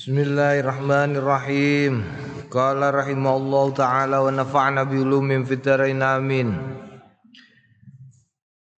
[0.00, 2.00] Bismillahirrahmanirrahim.
[2.48, 6.56] Qala rahimallahu taala wa nafa'na bi ulumin fitarain amin.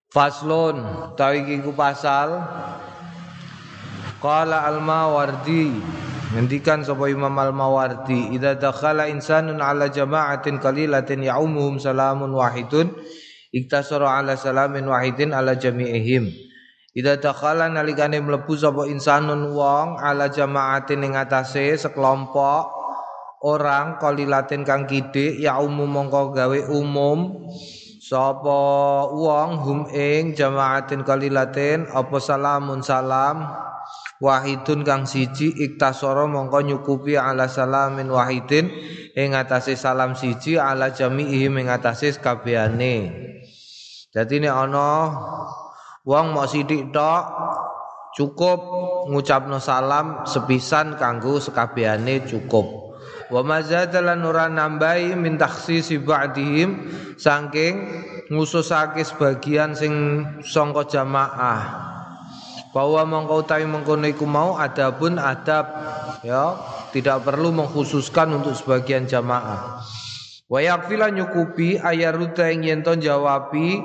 [0.08, 0.80] Faslun
[1.20, 2.40] tawi iki ku pasal
[4.16, 5.68] Qala al-Mawardi
[6.32, 12.96] ngendikan sapa Imam al-Mawardi idza dakhala insanun ala jama'atin qalilatin ya'umuhum salamun wahidun
[13.52, 16.32] iktasara ala salamin wahidin ala jami'ihim
[16.90, 22.66] Ida dakhala nalikane mlebu sapa insanun wong ala jamaatin ing atase sekelompok
[23.46, 27.46] orang qalilatin kang kidik ya umum mongko gawe umum.
[28.02, 33.46] Sapa wong hum ing jamaatin qalilatin apa salamun salam?
[34.18, 38.66] Wahidun kang siji iktasara mongko nyukupi ala salamin wahidin
[39.14, 43.14] ing atase salam siji ala jami'i ing atase kabehane.
[44.10, 45.14] Dadi ana
[46.00, 47.24] Wong mau sidik tok
[48.16, 48.58] cukup
[49.12, 52.96] ngucapno salam sepisan kanggo sekabehane cukup.
[53.28, 56.88] Wa mazadalan ora nambahi min takhsisi ba'dihim
[57.20, 57.74] saking
[58.32, 61.92] ngususake sebagian sing sangka jamaah.
[62.72, 65.68] Bahwa mongko utawi mengkono iku mau adabun adab
[66.24, 66.56] ya,
[66.96, 69.84] tidak perlu mengkhususkan untuk sebagian jamaah.
[70.50, 73.78] Wa yakfila nyukupi ayaruta ing yen jawabi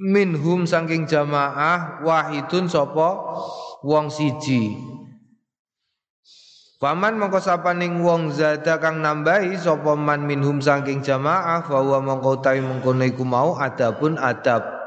[0.00, 3.36] minhum saking jamaah wahidun sapa
[3.84, 4.80] wong siji.
[6.80, 12.64] Paman mongko sapaning wong zada kang nambahi sapa man minhum saking jamaah bahwa mongko utawi
[12.64, 14.80] mengkono iku mau adabun adab.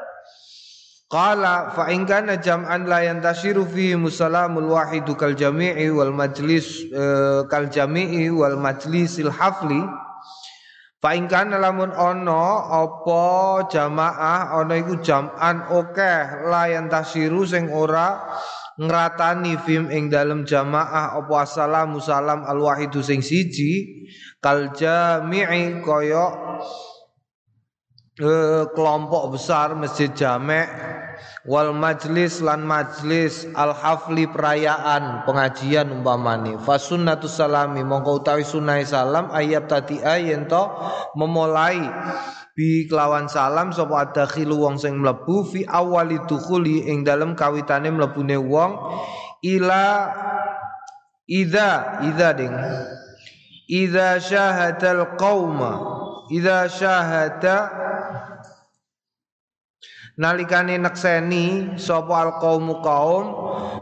[1.14, 7.46] Qala fa in kana jam'an la yantashiru fi musallamul wahidu kal jami'i wal majlis uh,
[7.46, 9.78] kal jami'i wal majlisil hafli
[11.04, 13.24] Paingkan lamun ono apa
[13.68, 18.24] jamaah ono iku jam'an okeh layan tasiru sing ora
[18.80, 24.08] ngratani fim ing dalem jamaah apa assalamu salam al wahidu sing siji
[24.40, 26.56] kal jami'i kaya
[28.20, 30.70] eh, kelompok besar masjid jamek
[31.50, 36.62] wal majlis lan majlis al hafli perayaan pengajian umpamane.
[36.62, 40.64] Fasunnatus salami mongko utawi sunah salam ayat tadi ayen to
[41.18, 41.82] memulai
[42.54, 48.38] bi kelawan salam sapa adakhilu wong sing mlebu fi awali dukhuli ing dalem kawitane mlebune
[48.38, 48.78] wong
[49.42, 50.14] ila
[51.26, 52.54] ida ida ding
[53.66, 55.74] ida syahadal qauma
[56.30, 57.58] ida syahada
[60.14, 63.26] nalikane nekseni sapa alqaumu kaum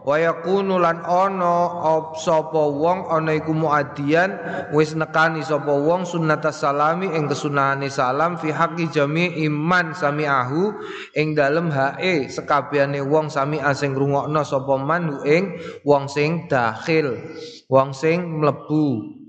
[0.08, 1.84] wa yakunu lan ana
[2.16, 4.40] sapa wong ana iku muadian
[4.72, 10.72] wis nekani sapa wong sunnatas salami ing kesunahane salam fi haqqi jami iman samiahu
[11.20, 17.20] ing dalem hae sekabehane wong sami sing ngrungokno sapa man ing wong sing dakhil
[17.68, 19.20] wong sing mlebu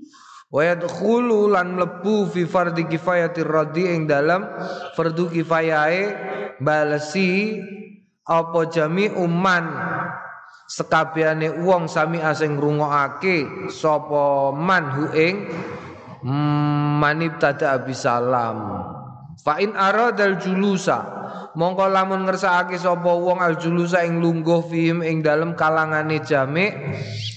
[0.52, 4.44] wa yadkhulu lan mlebu fi fardhi kifayatir radhi ing dalam
[4.92, 6.12] fardu kifayahe
[6.60, 7.56] balesi
[8.28, 9.64] apa jami uman.
[10.72, 15.44] Sekabehane wong sami asing ngrungokake sapa man hu ing
[16.96, 18.80] manib tada abisalam
[19.44, 21.04] fa in aradal julusa
[21.60, 26.72] mongko lamun ngersakake sapa wong al julusa ing lungguh fihim ing dalem kalangane jami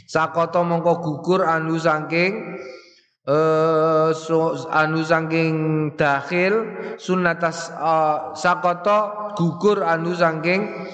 [0.08, 2.55] sakoto mongko gugur anu saking
[3.28, 5.56] uh, so, anu saking
[5.98, 6.66] dakhil
[6.98, 10.88] sunnatas uh, sakoto gugur anu saking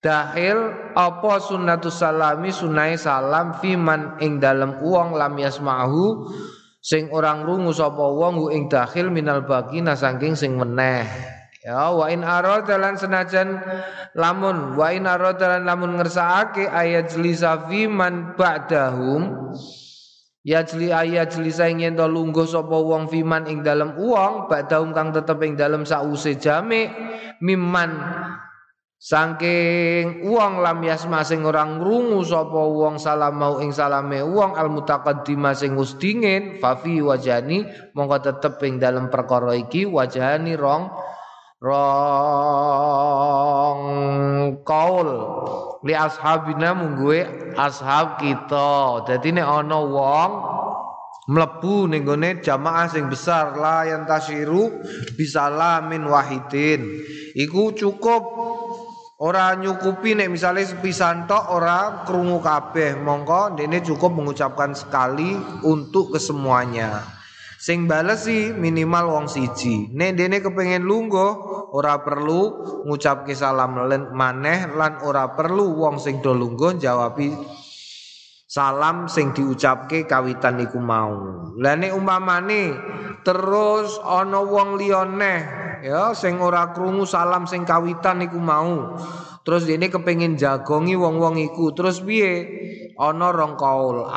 [0.00, 6.32] dakhil apa sunnatus salami sunai salam fiman ing dalam uang lam yasmahu
[6.80, 11.04] sing orang rungu sapa wong ing dakhil minal bagina saking sing meneh.
[11.66, 13.58] Ya wa in aradalan senajan
[14.14, 19.50] lamun wa in aradalan lamun ngersakake ayat jlisa fi man ba'dahum
[20.46, 25.10] Ya jeli ayat jeli ingin to lungguh sapa wong fiman ing dalam uang badaum kang
[25.10, 26.86] tetep ing dalam sause jame
[27.42, 27.90] miman.
[28.96, 34.70] Sangking uang lam yasma sing orang ngrungu sapa wong salam mau ing salame uang al
[34.70, 37.66] mutaqaddima sing wis dingin fafi wajani
[37.98, 40.94] mongko tetep ing dalam perkara iki wajani rong
[41.58, 41.82] rong
[44.62, 45.10] kaul
[45.86, 49.06] li ashabina mungguwe ashab kita.
[49.06, 50.30] Dadi nek ana wong
[51.30, 52.02] mlebu ning
[52.42, 54.82] jamaah sing besar la tasiru
[55.14, 56.82] bisalamin wahidin.
[57.38, 58.22] Iku cukup
[59.22, 66.12] ora nyukupi nek misalnya sepisan tok ora krungu kabeh mongko dene cukup mengucapkan sekali untuk
[66.12, 67.15] kesemuanya.
[67.66, 69.90] Sing balesi minimal wong siji.
[69.90, 71.34] Nek dene kepengin lungguh
[71.74, 73.74] ora perlu ngucapke salam
[74.14, 77.34] maneh lan ora perlu wong sing do lungguh jawabi
[78.46, 81.10] salam sing diucapke kawitan iku mau.
[81.58, 82.70] Lah nek umpamane
[83.26, 85.34] terus ana wong liyane
[85.82, 88.94] ya sing ora krungu salam sing kawitan iku mau.
[89.42, 91.70] Terus ini kepengin jagongi wong-wong iku.
[91.70, 92.65] Terus piye?
[92.96, 94.08] Ana rong kaul.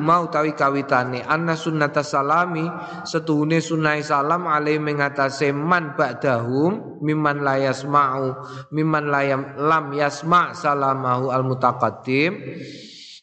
[0.00, 2.64] Mau tawi kawitane anna sunnata salami
[3.04, 8.26] setuhune sunai salam alai mengatasi man ba'dahum miman la yasma'u
[8.72, 12.32] miman layam lam yasma' salamahu al mutaqaddim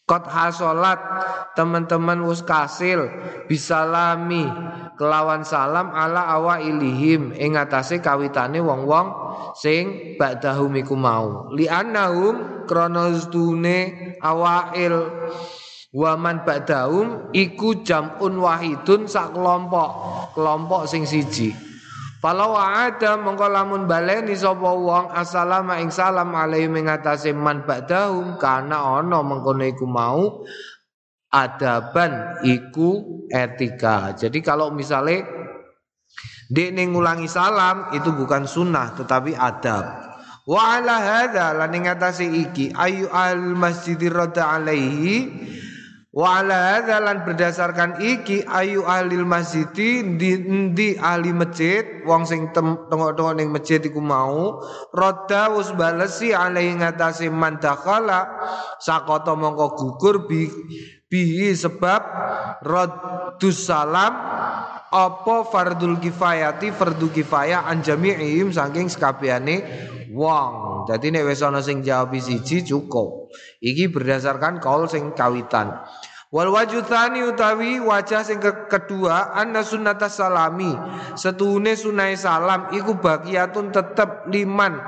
[0.03, 0.99] Kot hasolat
[1.55, 3.07] teman-teman wus kasil
[3.47, 4.43] bisalami
[4.99, 9.07] kelawan salam ala awa ilihim ing atase kawitane wong-wong
[9.55, 11.47] sing ba'dahum iku mau.
[11.55, 13.15] Li annahum krana
[14.19, 14.95] awail
[15.95, 19.89] waman ba'dahum iku jamun wahidun sak kelompok
[20.35, 21.55] kelompok sing siji
[22.23, 28.79] Falau ada mongko lamun baleni sapa wong assalamu ing salam alaihi mengatasi man ba'dahum kana
[28.79, 30.47] ana mengkono iku mau
[31.35, 34.15] adaban iku etika.
[34.15, 35.27] Jadi kalau misalnya
[36.47, 39.83] dek ngulangi salam itu bukan sunnah tetapi adab.
[40.47, 45.27] Wa ala hadza lan iki ayu al masjidir rada alaihi
[46.13, 50.37] Wa ala lan berdasarkan iki ayu ahli masjid di
[50.69, 54.61] di ahli masjid wong sing tengok-tengok ning masjid iku mau
[54.93, 58.29] roda wis balesi alai ngatasi man dakhala
[58.77, 60.53] sakota mongko gugur bi
[61.09, 62.01] bihi sebab
[62.61, 64.13] raddus salam
[64.93, 69.65] apa fardul kifayati fardu kifayah an jami'ihim saking sekabehane
[70.13, 70.85] wong.
[70.87, 73.33] Dadi nek wis ana sing jawab siji cukup.
[73.59, 75.83] Iki berdasarkan kaul sing kawitan.
[76.33, 80.73] Wal wajuthani utawi wajah sing ke kedua anna sunnata salami
[81.13, 84.81] setune sunai salam iku bagiatun tetep liman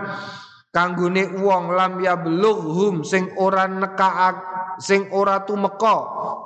[0.74, 4.34] kanggone wong lam ya hum sing ora neka
[4.82, 5.96] sing ora tumeka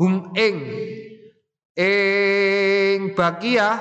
[0.04, 0.56] hum ing
[1.80, 3.72] ing bagia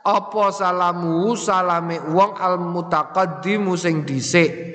[0.00, 4.68] apa salamu salame wong al mutaqaddimu sing dhisik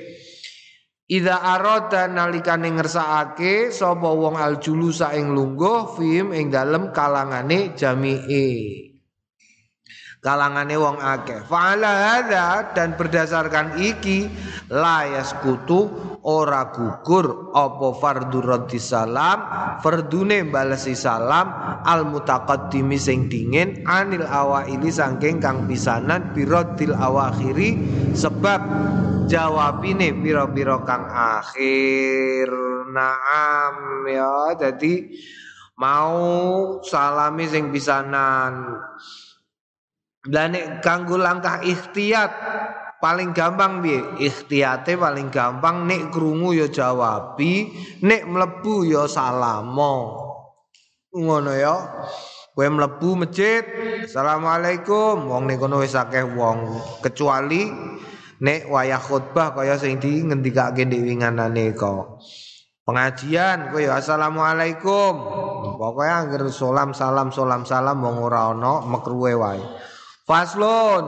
[1.04, 8.93] Ida arada nalikane ngersakake sapa wong aljulusa ing lungguh fim ing dalem kalangane jami'i.
[10.24, 11.44] Kalangane wong akeh.
[11.44, 14.24] Fa'ala hadza dan berdasarkan iki
[14.72, 15.92] layas kutu
[16.24, 19.44] ora gugur apa fardu raddi salam
[19.84, 21.52] fardune balesi salam
[21.84, 27.76] al mutaqaddimi sing dingin anil awaili sangking kang pisanan biradil awakhiri
[28.16, 28.64] sebab
[29.28, 32.48] jawabine pira-pira kang akhir.
[32.96, 34.56] Naam ya.
[34.56, 35.12] Jadi
[35.76, 38.80] mau salami sing pisanan
[40.32, 42.30] lah nek kanggo langkah ikhtiyat
[43.04, 47.68] paling gampang piye ikhtiyate paling gampang nek krungu ya jawabi
[48.00, 50.24] nek mlebu ya salamo
[51.12, 51.76] ngono ya
[52.56, 53.60] kowe mlebu masjid
[54.08, 57.68] assalamualaikum wong ning kono wis akeh wong kecuali
[58.40, 62.20] nek wayah khutbah kaya sing di ngendikake ndek winganane kok.
[62.84, 65.12] Pengajian kowe assalamualaikum.
[65.80, 69.62] Pokoke anggere salam salam salam salam wong ora ana mekruwe wae.
[70.24, 71.04] Faslun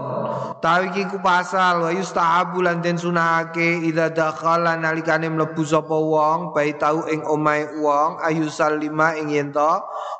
[0.61, 6.77] tawi ku pasal wa yustahabu lan den sunahake idza dakhala nalikane mlebu sapa wong bae
[6.77, 9.57] tau ing omahe wong ayu salima ing yen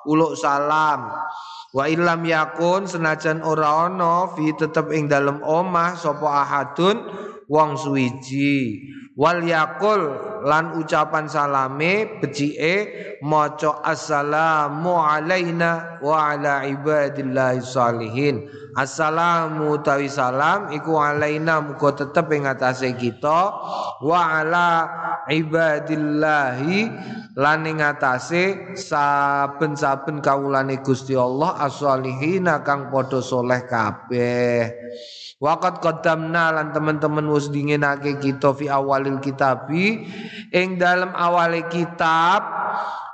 [0.09, 1.13] uluk salam.
[1.77, 6.97] Wa illam yakun senajan ora ana fi tetep ing dalem omah sapa ahadun
[7.53, 8.81] wong suwiji.
[9.13, 18.47] Wal yakul lan ucapan salame becike maca assalamu alaina wa ala ibadillahi salihin.
[18.79, 23.51] Assalamu tawi salam iku alaina muga tetep ing atase kita
[24.05, 24.69] wa ala
[25.27, 26.95] ibadillahi
[27.35, 34.71] lan ing atase saben-saben kawulane Gusti Allah as-solihina kang padha soleh kabeh.
[35.37, 40.09] Wakat kodamna lan teman-teman wis dinginake kita fi awalil kitabi
[40.53, 42.43] ing dalam awale kitab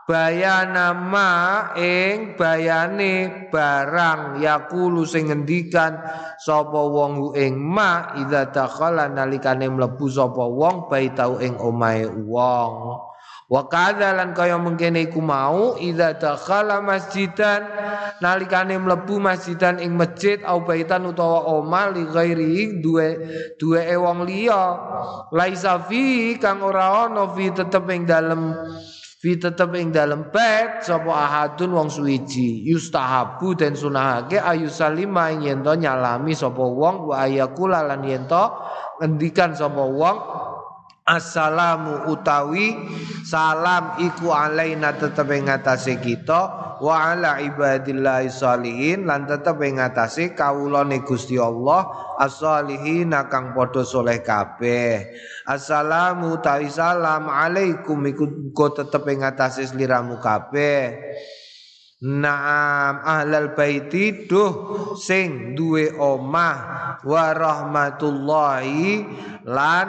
[0.08, 1.30] bayana ma
[1.78, 5.94] ing bayane barang yakulu sing ngendikan
[6.42, 12.72] sapa wong ing ma idza dakhala nalikane mlebu sapa wong baitau ing omahe wong
[13.52, 17.60] Wa kadzalan kaya mengkene iku mau idza dakhala masjidan
[18.24, 23.20] nalikane mlebu masjidan ing masjid au baitan utawa oma li ghairi duwe
[23.60, 24.64] duwe wong liya.
[25.36, 28.56] Laisa fi kang ora ana fi tetep ing dalem
[29.20, 32.64] fi tetep ing dalem bait sapa ahadun wong suwiji.
[32.72, 38.24] Yustahabu den sunahake ayu salima yen nyalami sapa wong wa ayakula lan yen
[38.96, 40.16] ngendikan sapa wong
[41.02, 42.78] Assalamu utawi
[43.26, 46.40] salam iku alaina tetep ing ngatasé kita
[46.78, 51.90] wa ala ibadillahi sholihin lan tetep ing ngatasé kawulane Gusti Allah
[52.22, 55.10] as-sholihin kang padha saleh kabeh.
[55.42, 61.02] Assalamu utawi salam alaikum iku tetep ing ngatasé sliramu kabeh.
[61.98, 66.58] Naam ahlal baiti duh sing duwe omah
[67.02, 69.02] wa rahmatullahi
[69.50, 69.86] lan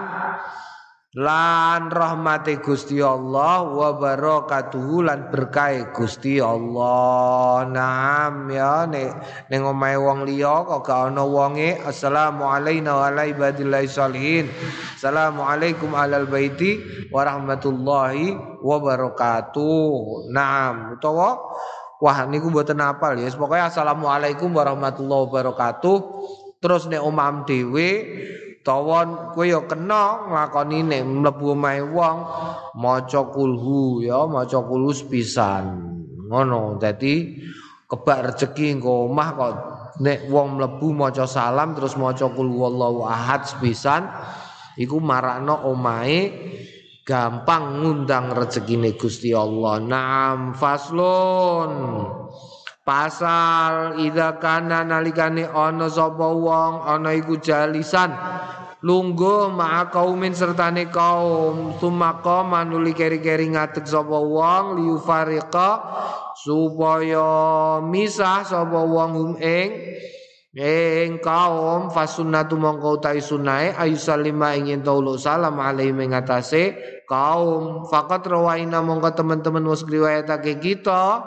[1.13, 7.69] lan rahmati Gusti Allah wa barakatuhu lan berkah Gusti Allah.
[7.69, 9.21] Naam ya nek
[9.53, 14.49] ning omahe wong liya kok gak ana wonge assalamu alayna wa ala ibadillahi sholihin.
[14.97, 16.81] Assalamualaikum alal baiti
[17.13, 18.33] wa rahmatullahi
[18.65, 20.33] wa barakatuh.
[20.33, 21.37] Naam utawa
[22.01, 23.29] wah niku mboten apal ya.
[23.29, 25.97] Pokoke assalamualaikum warahmatullahi wabarakatuh.
[26.57, 27.89] Terus nek omam dhewe
[28.63, 32.17] tawon kowe ya kena nglakoni nek mlebu omahe wong
[32.79, 35.63] maca kulhu ya maca kulhu pisan
[36.31, 37.43] ngono dadi
[37.85, 39.53] kebak rezeki engko omah kok
[39.99, 44.07] nek wong mlebu maca salam terus maca kulhu wallahu ahad pisan
[44.79, 46.21] iku marakno omahe
[47.03, 49.83] gampang ngundang rezekine Gusti Allah.
[49.83, 51.71] Naam faslun
[52.83, 58.11] Pasal ida kana nalikane ana sapa wong ana iku jalisan.
[58.83, 61.79] Lungguh ma'a kaumin sertane kaum.
[61.79, 65.69] Sumaka manuli keri-keri ngadeg sapa wong liufariqa
[66.35, 69.71] supaya misah sapa wong hum ing
[70.51, 71.87] ing kaum.
[71.87, 76.75] Fasunnatu mongko utawi sunae ayu salima ingin taulu salam alaihi mengatase
[77.07, 77.87] kaum.
[77.87, 81.23] Fakat rawaina mongko teman-teman wis riwayatake kita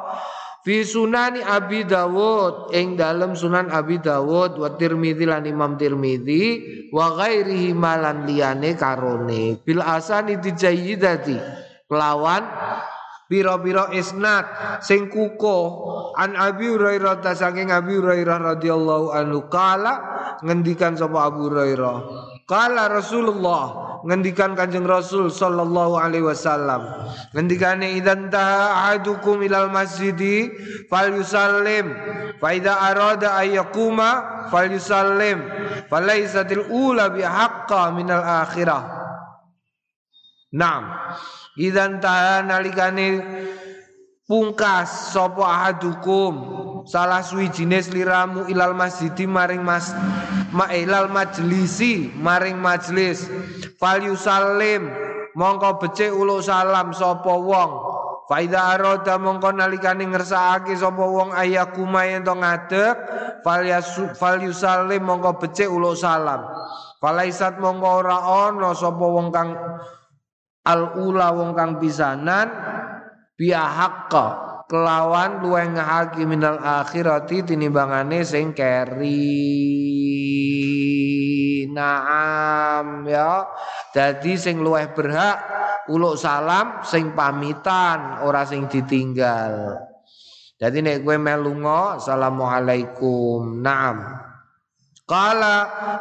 [0.66, 6.42] Fi sunani Abi Dawud ing dalam sunan Abi Dawud wa Tirmidzi lan Imam Tirmidzi
[6.90, 9.62] wa ghairihi malan liyane karone.
[9.62, 11.38] Bil asani dijayyidati
[11.86, 12.42] kelawan
[13.26, 14.46] Piro-piro isnad
[14.82, 15.58] sing kuko
[16.14, 19.98] an Abi Hurairah saking Abi Hurairah radhiyallahu anhu kala
[20.46, 22.06] ngendikan sapa Abu Hurairah
[22.46, 26.86] kala Rasulullah ngendikan Kanjeng Rasul sallallahu alaihi wasallam.
[27.34, 30.54] Ngendikane idan ahadukum ilal masjidi
[30.86, 31.90] falyusallim.
[32.38, 35.42] Fa idza arada ayyakuma falyusallim.
[35.90, 38.82] Falaisatil ula bihaqqa minal akhirah.
[40.54, 40.94] Naam.
[41.58, 41.98] Idan
[42.46, 43.08] nalikane
[44.26, 46.34] pungkas sapa ahadukum
[46.82, 49.94] salah suwijine sliramu ilal masjidi maring mas
[50.50, 53.30] ma ilal majlisi maring majlis.
[53.78, 54.02] Fal
[55.36, 57.72] mongko becik uluk salam sapa wong.
[58.26, 62.96] Faida aroda mongko nalikane ngersakake sapa wong ayakuma yen to ngadeg
[64.98, 66.42] mongko becik uluk salam.
[66.98, 68.18] Falaisat mongko ora
[68.48, 69.54] ana sapa wong kang
[70.66, 72.50] al ula wong kang pisanan
[73.36, 74.26] biya haqqa.
[74.66, 79.22] Kelawan luwih ngahaki minal akhirati tinimbangane sing keri.
[81.70, 83.46] Naam ya.
[83.94, 85.38] Dadi sing luwih berhak
[85.86, 89.78] uluk salam sing pamitan ora sing ditinggal.
[90.56, 93.62] Jadi nek kowe melunga assalamualaikum.
[93.62, 94.02] Naam.
[95.06, 95.56] Kala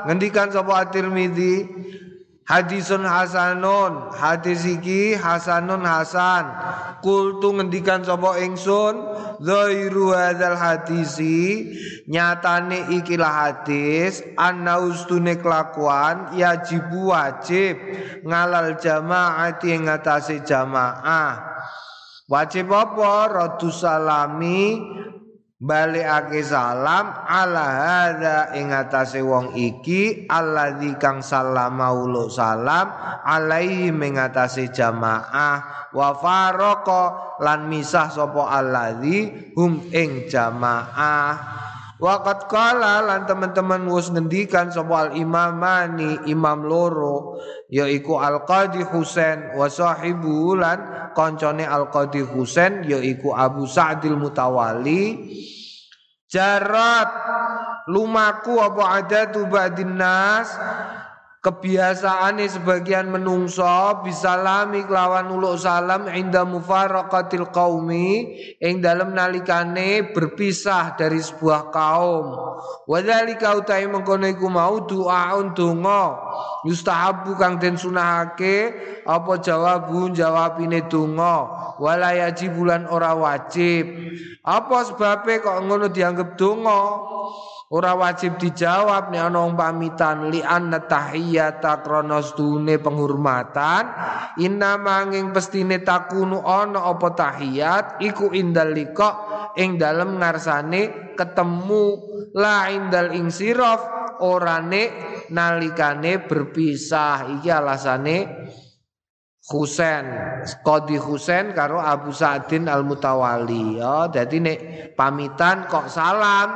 [0.09, 1.69] ngendikan sapa At-Tirmidzi
[2.45, 4.13] Hadisun hasanun.
[4.13, 6.45] Hadis iki hasanun hasan.
[7.01, 9.01] Kultu ngendikan sapa ingsun
[9.41, 11.73] Zairu hadzal hadisi.
[12.05, 17.81] Nyatane ikilah hadis Anna ustune kelakuan Yajibu wajib
[18.21, 21.57] Ngalal jamaah yang ngatasi jamaah.
[22.29, 23.29] Wajib apa?
[23.29, 24.81] Radu salami
[25.65, 32.93] balikake salam ala hadza ing atase wong iki alladzi kang salama ulo salam
[33.25, 35.89] alaihi ing atase jamaah.
[35.89, 44.67] Wa faraka lan misah sapa alladzi hum ing jamaah Waqat kala lan teman-teman wis ngendikan
[44.67, 47.39] sapa al imamani imam loro
[47.71, 55.23] yaiku al qadi Husain wa sahibu lan koncone al qadi Husain yaiku Abu Sa'dil Mutawali.
[56.27, 57.07] Jarat
[57.87, 60.51] lumaku apa adatu ba'din nas
[61.45, 71.21] kebiasaan sebagian menungso bisalami kelawan uluk salam inda mufaraqatil qaumi ing dalam nalikane berpisah dari
[71.21, 72.33] sebuah kaum.
[72.89, 76.17] Wadzalika utai mengkono iku mau doaun donga
[76.65, 78.73] yustahabu kang den sunahake
[79.05, 81.45] apa jawabu jawabine donga
[81.77, 82.09] wala
[82.57, 83.85] bulan ora wajib.
[84.41, 86.81] Apa sebabe kok ngono dianggap donga
[87.73, 93.83] ora wajib dijawab nek ana pamitan li anna tahiyata kronos dune penghormatan.
[94.41, 99.09] Inna manging pestine takunu ana apa tahiyat iku indal liqa
[99.57, 102.13] ing dalem ngarsane ketemu.
[102.35, 103.81] La indal insiraf
[104.19, 104.91] orane
[105.31, 107.39] nalikane berpisah.
[107.39, 108.17] Iki alasane
[109.45, 110.09] Husain,
[110.65, 113.77] Qadi Husain karo Abu Sa'din Al-Mutawali.
[113.77, 114.59] Ya, dadi nek
[114.97, 116.49] pamitan kok salam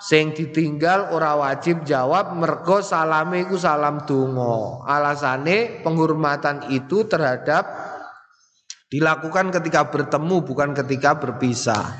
[0.00, 4.88] sing ditinggal ora wajib jawab mergo salame iku salam donga.
[4.88, 7.68] Alasane penghormatan itu terhadap
[8.88, 11.92] dilakukan ketika bertemu bukan ketika berpisah.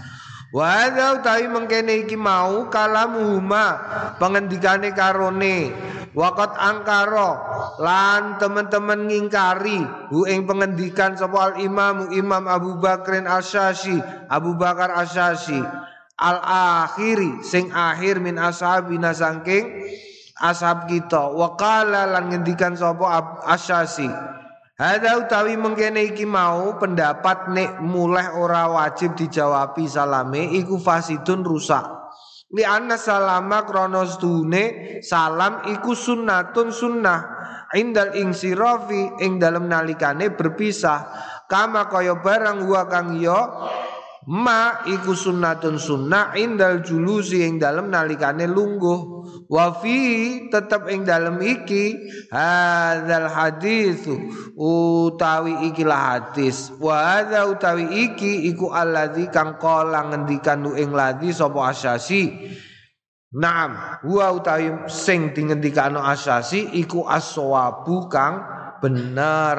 [0.56, 3.76] Wa hadza mengkene iki mau kalamuhuma
[4.22, 5.74] pengendikane karone
[6.14, 7.42] Wakat angkaro
[7.82, 9.82] lan teman-teman ngingkari
[10.14, 13.98] hu ing pengendikan sapa al imam Imam Abu Bakrin Asyashi
[14.30, 15.58] Abu Bakar Asyashi.
[16.14, 16.38] Al
[16.86, 19.66] akhiri sing akhir min ashabina sangking
[20.38, 21.34] ashab kita.
[21.34, 24.06] Waqala lan ngendikan sapa Asyashi.
[24.78, 32.03] Hadza utawi mengkene iki mau pendapat nek mulai ora wajib dijawabi salame iku fasidun rusak.
[32.54, 37.20] Li anna salama kronos dune salam iku sunnatun sunnah.
[37.74, 41.02] Indal insirafi ing dalem nalikane berpisah.
[41.50, 43.34] Kama kaya barang wa kang yo
[44.28, 49.12] ma iku sunnatun sunnah indal julusi ing dalem nalikane lungguh.
[49.44, 49.98] Wa fi
[50.48, 51.96] tetep ing dalem iki
[52.32, 54.08] hadzal hadis
[54.56, 56.72] utawi ikilah hadis.
[56.80, 62.22] Wa utawi iki iku alladzi kang kala ngendikan ing ladzi sapa asyasi.
[63.34, 68.46] Naam, wa utawi sing dingendikano asyasi iku aswabu kang
[68.78, 69.58] bener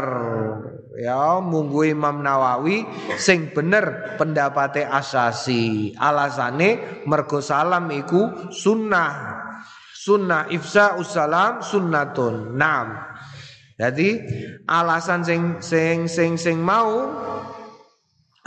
[0.95, 2.87] ya munggu Imam Nawawi
[3.19, 5.91] sing bener pendapate asasi.
[5.99, 9.43] Alasane mergo salam iku sunnah.
[9.95, 12.53] Sunnah ifsa usalam sunnatun.
[12.55, 13.15] Nam
[13.75, 14.23] jadi
[14.71, 17.11] alasan sing sing sing sing mau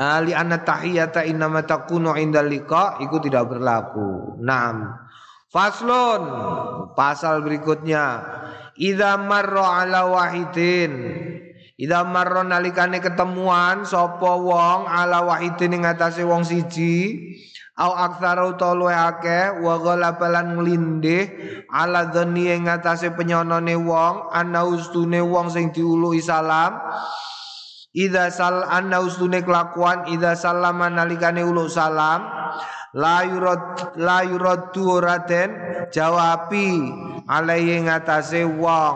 [0.00, 4.40] ali anna tahiyata innama takunu indal liqa iku tidak berlaku.
[4.40, 4.88] Nam
[5.52, 6.22] faslun
[6.96, 8.24] pasal berikutnya
[8.78, 10.92] idza marra ala wahidin
[11.78, 17.14] Ida marro nalikane ketemuan sapa wong ala wahidin ing atase wong siji
[17.78, 21.30] au aktsara utawa luwe akeh wa ghalabalan nglindih
[21.70, 26.82] ala dhani ing atase penyonone wong ana ustune wong sing diului salam.
[27.94, 32.26] Ida sal anna ustune kelakuan ida salama nalikane ulu salam.
[32.98, 35.54] La yurad la yuraddu raden
[35.94, 36.90] jawabi
[37.30, 38.94] alaihi ngatasé wong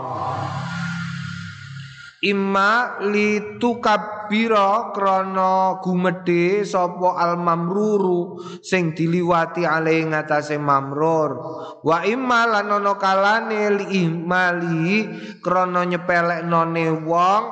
[2.22, 11.34] Imma litukabira krana gumedhe sapa al mamruru sing diliwati ale ngatasé mamrur.
[11.82, 15.02] Wa imma lan ana kalane li imali
[15.42, 17.42] krana nyepeleknone wong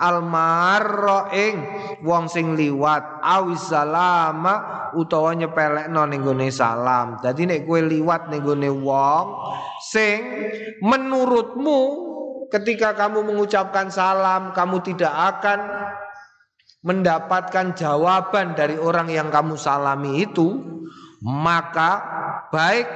[0.00, 1.56] al marra ing
[2.00, 3.20] wong sing liwat.
[3.20, 7.20] Awis salama utawa nyepelekno ning gone salam.
[7.20, 9.24] Dadi nek kowe liwat ning gone wong
[9.84, 10.24] sing
[10.80, 12.13] menurutmu
[12.50, 15.60] ketika kamu mengucapkan salam, kamu tidak akan
[16.84, 20.60] mendapatkan jawaban dari orang yang kamu salami itu,
[21.24, 21.92] maka
[22.52, 22.88] baik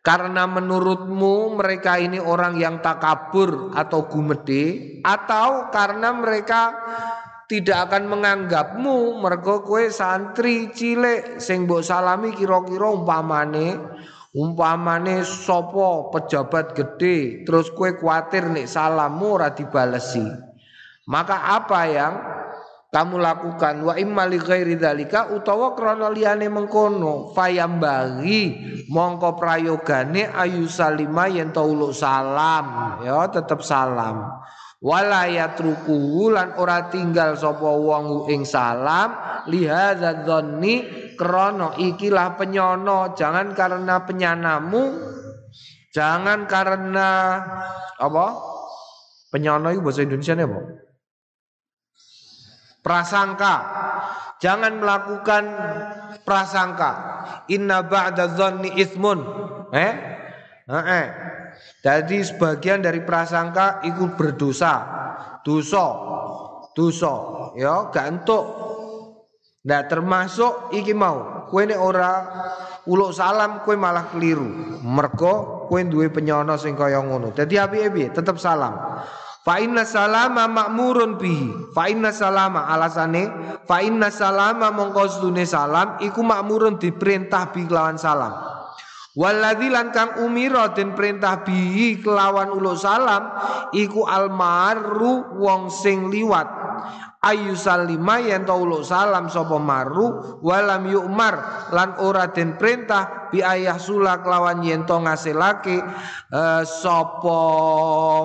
[0.00, 6.72] karena menurutmu mereka ini orang yang takabur atau gumede atau karena mereka
[7.50, 13.76] tidak akan menganggapmu mergo kue santri cilik sing mbok salami kira-kira umpamane
[14.30, 20.22] Umpamane sopo pejabat gede terus kue kuatir nih salammu ora dibalesi.
[21.10, 22.14] Maka apa yang
[22.94, 23.82] kamu lakukan?
[23.82, 28.54] Wa imma li ghairi dzalika utawa krana liyane mengkono bagi
[28.86, 31.50] mongko prayogane ayu salima yen
[31.90, 32.66] salam.
[33.02, 34.30] Ya tetep salam.
[34.80, 39.12] Wala yatruku lan ora tinggal sapa wong ing salam
[39.44, 44.96] lihadza dzanni krana ikilah penyono jangan karena penyanamu
[45.92, 47.08] jangan karena
[48.00, 48.26] apa
[49.28, 50.60] penyono itu bahasa Indonesia apa
[52.80, 53.56] prasangka
[54.40, 55.44] jangan melakukan
[56.24, 56.90] prasangka
[57.52, 59.20] inna ba'da dzanni ismun
[59.76, 59.92] eh
[60.72, 61.06] eh
[61.80, 64.74] jadi sebagian dari prasangka ikut berdosa.
[65.40, 65.86] Dosa.
[66.76, 67.14] Dosa.
[67.56, 68.44] Ya, gak entuk.
[69.60, 72.24] Nah termasuk iki mau kue ora
[72.88, 74.80] uluk salam kue malah keliru.
[74.80, 77.36] Mergo kue duwe penyono sing kaya ngono.
[77.36, 78.72] Dadi api-api tetap salam.
[79.44, 81.76] Fa inna salama makmurun bihi.
[81.76, 83.28] Fa inna salama alasane
[83.68, 88.32] fa inna salama mongko salam iku makmurun diperintah bi lawan salam.
[89.10, 93.28] Waladzi lan kang umira den perintah bihi kelawan ulo salam
[93.74, 96.59] iku almaru wong sing liwat
[97.20, 103.78] ayu salima yen to salam sapa maru walam yukmar lan ora den perintah bi ayah
[103.78, 105.78] sula kelawan yen to ngasilake
[106.34, 107.40] uh, sapa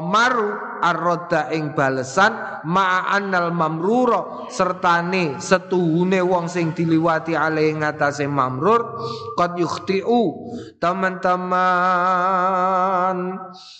[0.02, 8.98] maru arroda ing balesan ma'annal mamruro sertane setuhune wong sing diliwati ale ngatasé mamrur
[9.38, 11.58] qad yukhtiu teman-teman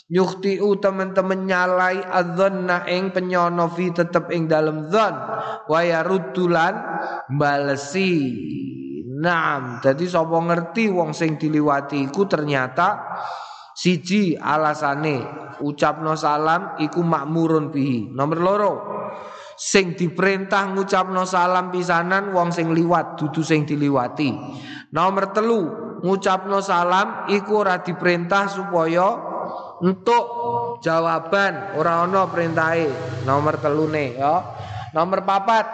[0.10, 5.16] yukhtiu teman-teman nyalai adzanna ing penyono fi tetep ing dalem dzan
[5.66, 6.76] wa yaruddulan
[7.34, 8.14] balesi
[9.16, 13.16] Naam, jadi sapa ngerti wong sing diliwati iku ternyata
[13.76, 15.20] Siji alasane
[15.60, 18.08] ucapno salam iku makmurun bihi.
[18.08, 18.74] Nomor loro
[19.60, 24.32] sing diperintah ngucapno salam pisanan wong sing liwat dudu sing diliwati.
[24.96, 25.60] Nomor telu
[26.08, 29.12] ngucapno salam iku ora diperintah supaya
[29.84, 30.24] untuk
[30.80, 32.88] jawaban ora ana perintahe.
[33.28, 34.40] Nomor telune ya.
[34.96, 35.68] Nomor papat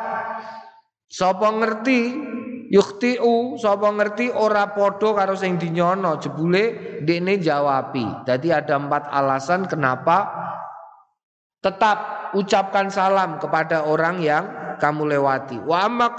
[1.06, 2.31] sapa ngerti
[2.72, 8.24] Yuktiu sapa ngerti ora podo karo sing dinyono jebule dekne jawabi.
[8.24, 10.32] Jadi ada empat alasan kenapa
[11.60, 14.48] tetap ucapkan salam kepada orang yang
[14.80, 15.60] kamu lewati.
[15.60, 16.16] Wa amma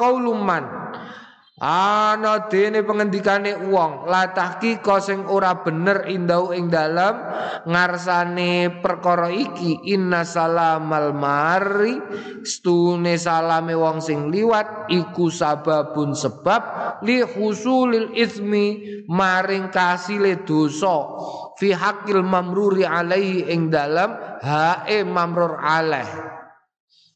[1.62, 7.22] Ana dene pengendikane wong la tahqiqa sing ora bener indau ing dalem
[7.70, 12.03] ngarsane perkara iki inna salamal mari
[12.42, 16.62] stune salame wong sing liwat iku sababun sebab
[17.07, 21.14] li husulil ismi maring kasile dosa
[21.55, 24.11] fi hakil mamruri alaihi ing dalem
[24.42, 26.41] hae mamrur alaih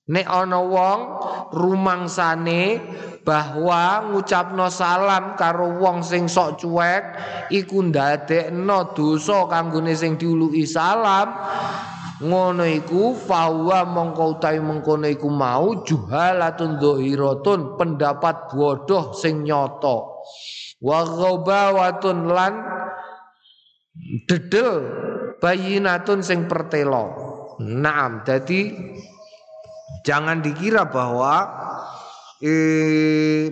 [0.07, 1.01] Nek ana wong
[1.51, 2.79] rumangsane
[3.27, 7.03] bahwa ngucapno salam karo wong sing sok cuek
[7.51, 11.35] iku ndadekno dosa kanggone sing diuluki salam.
[12.23, 20.25] Ngono iku fawa mongko utawi mengkono iku mau juhalatun dhahiratun pendapat bodoh sing nyoto
[20.81, 22.55] wa ghabawatun lan
[24.31, 24.87] dedel
[25.43, 27.11] bayinatun sing pertelo.
[27.61, 28.73] Naam dadi
[30.07, 31.51] Jangan dikira bahwa
[32.39, 33.51] eh,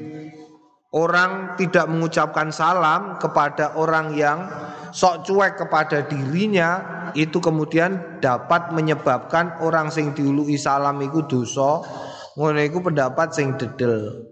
[0.94, 4.46] orang tidak mengucapkan salam kepada orang yang
[4.94, 6.78] sok cuek kepada dirinya
[7.18, 11.82] itu kemudian dapat menyebabkan orang sing diului salam itu dosa
[12.38, 14.30] ngono iku pendapat sing dedel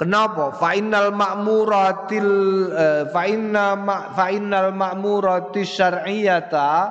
[0.00, 0.56] Kenapa?
[0.56, 2.32] Fa'innal ma'muratil
[2.72, 6.88] eh, fa'inna ma, fa'innal ma'muratis syar'iyata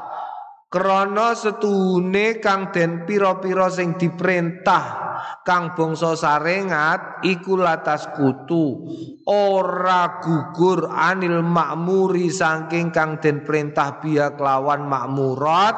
[0.70, 5.10] Krana setune kang den pira-pira sing diperintah
[5.42, 8.86] kang bangsa sarengat iku latas kutu.
[9.26, 15.74] Ora gugur anil makmuri saking kang den perintah biya kelawan makmurat.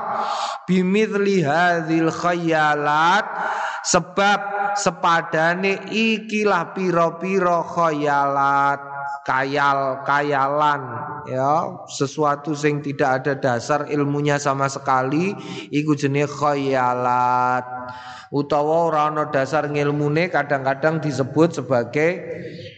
[0.67, 3.23] Bimithli hadzal khayalat
[3.88, 4.39] sebab
[4.75, 8.90] sepadane ikilah pira-pira khayalat
[9.21, 10.82] kayal kayalan
[11.30, 11.86] ya.
[11.88, 15.34] Sesuatu sing tidak ada dasar ilmunya sama sekali
[15.69, 17.65] iku jenis khayalat.
[18.32, 22.12] Utawa ora ana dasar ngilmune kadang-kadang disebut sebagai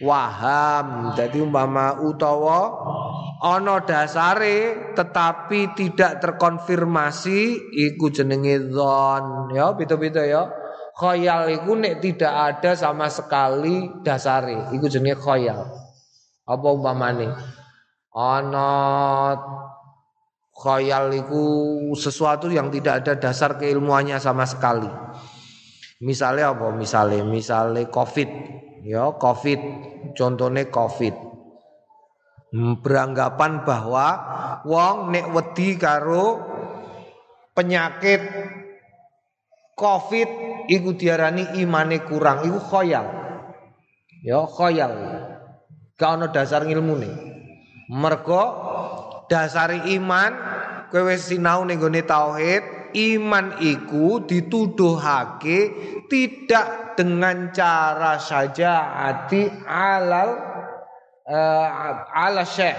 [0.02, 1.14] waham.
[1.14, 2.74] Jadi umpama utawa
[3.38, 9.72] ana dasare tetapi tidak terkonfirmasi iku jenenge dzon ya.
[9.78, 10.50] Beda-beda ya.
[10.94, 15.83] Khayal iku nek tidak ada sama sekali dasare iku jenenge khayal
[16.44, 17.32] apa umpamane?
[18.14, 18.70] Ana
[20.54, 21.42] khayal itu
[21.98, 24.86] sesuatu yang tidak ada dasar keilmuannya sama sekali.
[26.04, 26.70] Misalnya apa?
[26.76, 28.30] Misalnya, misalnya COVID,
[28.86, 29.60] ya COVID,
[30.14, 31.14] contohnya COVID.
[32.54, 34.06] Beranggapan bahwa
[34.62, 36.38] wong nek wedi karo
[37.50, 38.22] penyakit
[39.74, 40.30] COVID
[40.70, 43.06] iku diarani imane kurang, iku khoyal.
[44.22, 44.92] Ya, khoyal.
[46.02, 47.06] Ono dasar ngilmune.
[47.86, 48.44] Mergo
[49.30, 50.32] dasari iman
[50.90, 55.58] kowe wis sinau ning tauhid, iman iku dituduhake
[56.10, 60.30] tidak dengan cara saja ati alal
[61.26, 62.78] uh, ala syekh.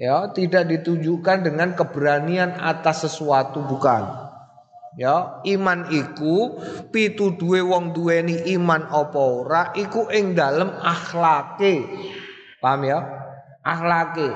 [0.00, 4.31] Ya, tidak ditunjukkan dengan keberanian atas sesuatu bukan.
[4.92, 6.60] Ya, iman iku
[6.92, 11.88] pitu duwe wong duweni iman apa ora iku ing dalem akhlake.
[12.60, 13.00] Paham ya?
[13.64, 14.28] Akhlake.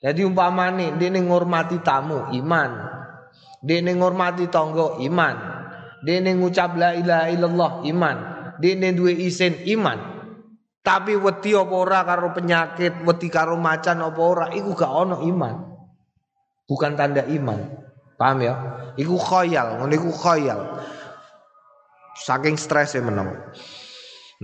[0.00, 2.70] Jadi umpamane dene ngurmati tamu iman.
[3.62, 5.36] Dene ngurmati tangga iman.
[6.02, 8.16] Dene ngucap la ilaha illallah iman.
[8.58, 10.12] Dene duwe isin iman.
[10.82, 15.54] Tapi wedi apa ora karo penyakit, wedi karo macan apa ora, iku gak ono iman.
[16.66, 17.60] Bukan tanda iman.
[18.22, 18.54] Paham ya?
[18.94, 20.14] Iku khoyal, ngono iku.
[22.22, 23.34] Saking stres ya menang.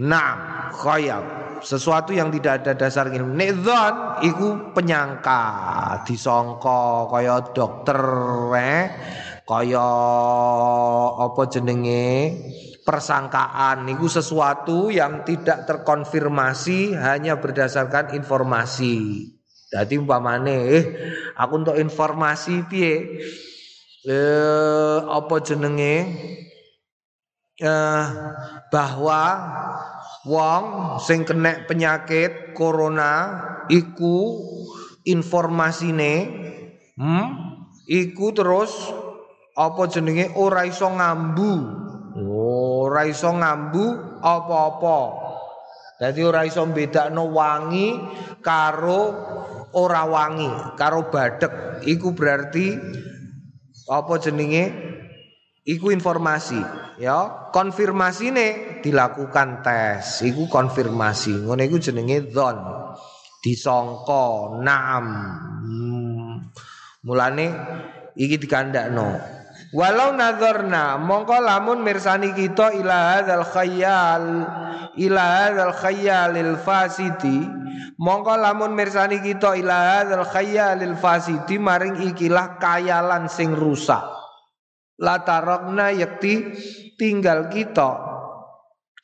[0.02, 1.22] Nah, khoyal.
[1.62, 3.38] Sesuatu yang tidak ada dasar ilmu.
[3.38, 3.54] Nek
[4.26, 5.42] iku penyangka,
[6.02, 8.02] disongko kaya dokter
[8.58, 8.84] eh
[9.46, 9.90] kaya
[11.18, 12.34] apa jenenge
[12.82, 19.26] persangkaan niku sesuatu yang tidak terkonfirmasi hanya berdasarkan informasi.
[19.70, 20.84] Jadi umpamane eh
[21.38, 22.94] aku untuk informasi piye
[24.06, 25.96] eh apa jenenge
[27.58, 28.04] eh
[28.70, 29.22] bahwa
[30.22, 30.64] wong
[31.02, 34.38] sing kena penyakit corona iku
[35.02, 36.14] informasine
[36.94, 37.48] hmm
[37.88, 38.70] iku terus
[39.58, 41.52] apa jenenge ora iso ngambu.
[42.18, 45.00] Ora iso ngambu apa-apa.
[45.98, 47.98] Dadi ora iso bedakno wangi
[48.38, 49.02] karo
[49.74, 51.82] ora wangi, karo badek.
[51.82, 52.78] Iku berarti
[53.88, 54.64] apa jenenge?
[55.68, 56.56] Iku informasi,
[56.96, 57.48] ya.
[57.52, 60.24] Konfirmasine dilakukan tes.
[60.24, 61.44] Iku konfirmasi.
[61.44, 62.56] Ngono iku jenenge dzon.
[63.44, 65.06] Disangka, naam.
[65.60, 66.48] Hmm.
[67.04, 67.46] Mulane
[68.16, 69.36] iki dikandakno.
[69.76, 74.24] Walau nazarna mongko lamun mirsani kita ila hadzal khayal
[74.96, 77.44] ila hadzal khayalil fasidi
[77.98, 84.02] mongko lamun mirsani kita ila hadzal khayalil fasidi maring ikilah kayalan sing rusak.
[84.98, 86.58] La tarakna yakti
[86.98, 88.18] tinggal kita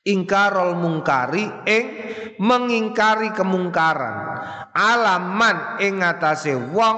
[0.04, 1.84] ingkarol mungkari ing
[2.38, 4.36] mengingkari kemungkaran.
[4.74, 6.96] Alaman ing ngatasé wong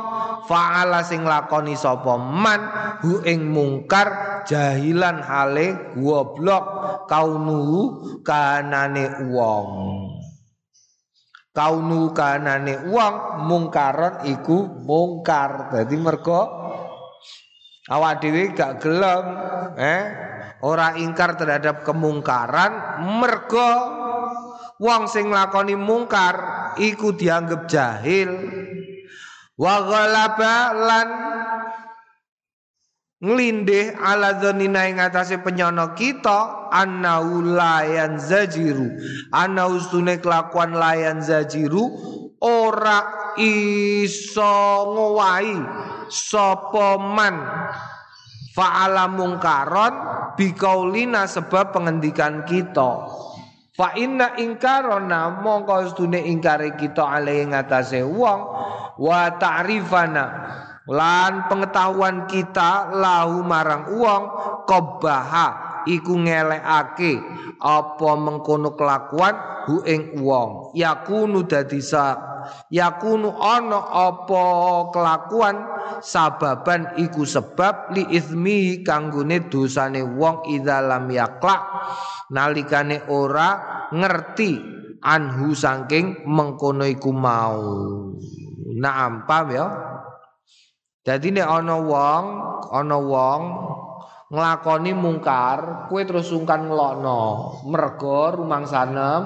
[0.48, 2.60] faala sing lakoni sapa man
[3.04, 6.64] hu ing mungkar jahilan hale goblok
[7.04, 7.82] kaunuhu
[8.24, 9.68] kanane wong
[11.56, 15.72] kaunu kanane wong mungkaron iku mungkar.
[15.72, 16.44] Dadi mergo
[17.88, 19.24] awak dhewe gak gelem
[19.80, 20.02] eh?
[20.60, 23.70] Ora ingkar terhadap kemungkaran mergo
[24.76, 26.36] wong sing lakoni mungkar
[26.76, 28.30] iku dianggap jahil.
[29.56, 31.08] Wa ghalaba lan
[33.16, 38.92] nglindih ala dzanina ing atase penyono kita annau layan zajiru.
[39.32, 41.84] Ana ustune kelakuan layan zajiru
[42.44, 44.56] ora iso
[44.92, 45.56] ngowahi
[46.12, 47.36] sapa man.
[48.56, 49.94] Fa'ala mungkaron
[50.40, 53.04] bikaulina sebab pengendikan kita.
[53.76, 58.40] Fa inna ingkarona mongko sedune ingkare kita ale ngatasé wong.
[58.96, 60.24] Wa ta'rifana
[60.86, 64.22] lan pengetahuan kita lahu marang wong
[64.70, 67.18] qabaha iku ngelekake
[67.58, 69.34] apa mengkono kelakuan
[69.66, 71.82] hu ing wong yakunu dadi
[72.70, 74.42] yakunu ana apa
[74.94, 75.56] kelakuan
[76.02, 81.62] sababan iku sebab li izmi kanggone dosane wong idza lam yaklak
[82.30, 83.58] nalikane ora
[83.90, 87.62] ngerti anhu saking mengkono iku mau.
[88.76, 89.66] Naam paham ya
[91.06, 92.24] Jadi nek ana wong
[92.74, 93.40] ana wong
[94.26, 97.22] nglakoni mungkar, kue terus sungkan ngelokno.
[97.70, 99.20] Mergo rumangsanem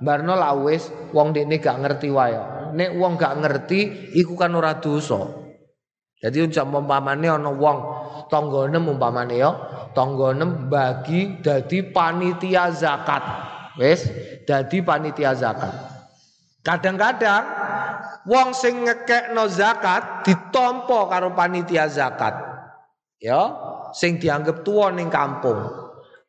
[0.00, 4.80] barno la wis wong dekne gak ngerti wae nek wong gak ngerti iku kan ora
[4.80, 5.44] dosa.
[6.16, 7.78] Jadi uncap umpamane ana wong
[8.32, 9.52] tanggane umpamane ya,
[9.92, 13.22] tanggane bagi dadi panitia zakat.
[13.76, 14.08] Wis,
[14.48, 15.72] dadi panitia zakat.
[16.64, 17.44] Kadang-kadang
[18.26, 22.34] wong sing ngekekno zakat ditompo karo panitia zakat.
[23.16, 23.48] Ya,
[23.96, 25.56] sing dianggap tua ning kampung.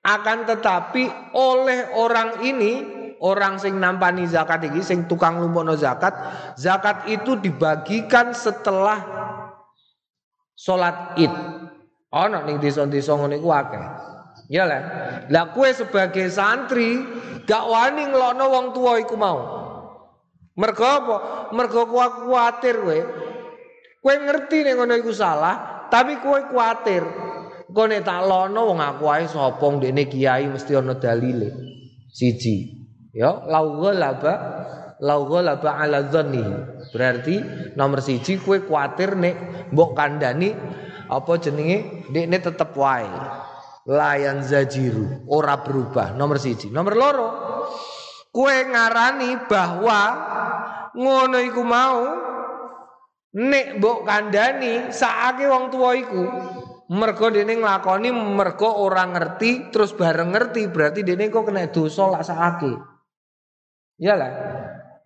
[0.07, 2.79] Akan tetapi oleh orang ini
[3.19, 6.15] orang sing nampani zakat iki sing tukang lumpono zakat,
[6.55, 9.03] zakat itu dibagikan setelah
[10.55, 11.33] sholat Id.
[12.07, 13.85] Ana ning desa-desa ngene akeh.
[14.47, 14.81] Ya lah.
[15.27, 17.03] Lah kue sebagai santri
[17.43, 19.66] gak wani ngelokno wong tua iku mau.
[20.57, 21.15] Mergo apa?
[21.53, 22.99] Mergo kuatir kowe.
[24.01, 27.05] Kowe ngerti nek ngono iku salah, tapi kowe kuatir.
[27.69, 31.53] Kowe nek tak lono wong aku ae sapa ndekne kiai mesti ana dalile.
[32.09, 32.73] Siji.
[33.13, 34.33] Ya, lau ghalaba
[35.01, 36.89] lau ghalaba ala dhannihi.
[36.89, 37.35] Berarti
[37.77, 40.53] nomor siji kue kuatir nek mbok kandani
[41.05, 43.09] apa jenenge dekne tetep wae.
[43.87, 46.11] Layan zajiru, ora berubah.
[46.11, 46.67] Nomor siji.
[46.67, 47.27] Nomor loro,
[48.31, 50.01] kue ngarani bahwa
[50.97, 52.01] ngono iku mau
[53.37, 56.23] nek mbok kandani saake wong tua iku
[56.87, 62.23] mergo dene nglakoni mergo ora ngerti terus bareng ngerti berarti dene kok kena dosa lak
[62.23, 62.71] saake.
[63.97, 64.31] Iyalah.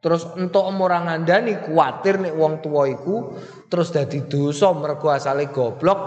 [0.02, 3.38] Terus entuk orang ngandani kuatir nih wong tua iku
[3.70, 6.00] terus dadi dosa mergo asale goblok,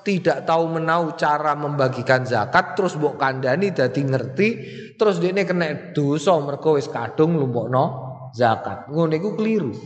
[0.00, 4.48] tidak tahu menau cara membagikan zakat terus mbok kandani dadi ngerti
[4.96, 7.84] terus dene kena dosa mergo wis kadung lumpukno
[8.32, 8.88] zakat.
[8.88, 9.76] Ngono iku keliru.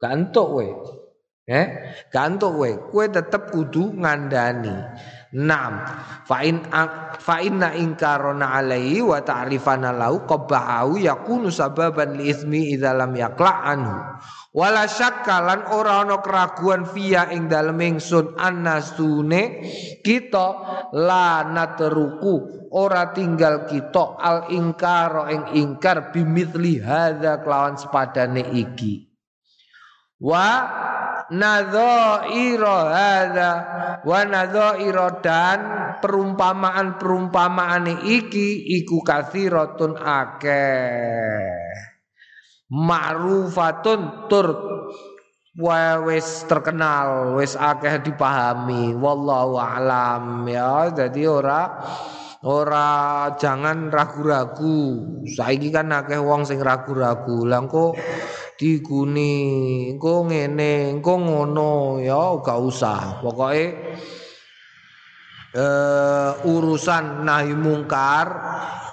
[0.00, 0.66] Gak kowe.
[1.44, 1.66] Eh,
[2.08, 2.70] gak kowe.
[2.88, 4.72] Kowe tetep kudu ngandani.
[5.30, 5.86] Naam.
[6.26, 6.66] Fa in
[7.22, 13.62] fa inna ingkarona alaihi wa ta'rifana lahu qabahu yakunu sababan li ismi idza lam yaqla
[13.62, 13.94] anhu.
[14.50, 19.62] Wala syakkalan ora ana keraguan via ing dalem ingsun annasune
[20.02, 20.46] kita
[20.98, 29.09] la natruku ora tinggal kita al ingkar ing ingkar bimithli hadza kelawan sepadane iki.
[30.20, 30.48] Wa
[31.32, 33.52] nadhaira hadza
[34.04, 35.58] wa nadhaira dan
[36.04, 41.56] perumpamaan-perumpamaan iki iku kathiratun akeh.
[42.70, 44.46] Ma'rufatun tur
[46.06, 48.94] wis terkenal wis akeh dipahami.
[48.94, 50.94] Wallahu alam ya.
[50.94, 51.82] Jadi ora
[52.46, 55.02] ora jangan ragu-ragu.
[55.26, 57.42] Saiki kan akeh wong sing ragu-ragu.
[57.48, 57.66] Lah
[58.60, 59.32] diguni
[59.96, 63.24] engko ngene engko ngono ya gak usah.
[63.24, 63.64] Pokoke
[65.56, 68.28] uh, urusan nahi mungkar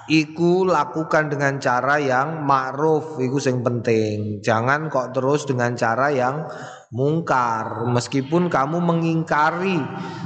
[0.08, 4.40] iku lakukan dengan cara yang ma'ruf iku sing penting.
[4.40, 6.48] Jangan kok terus dengan cara yang
[6.88, 7.84] mungkar.
[7.92, 9.76] Meskipun kamu mengingkari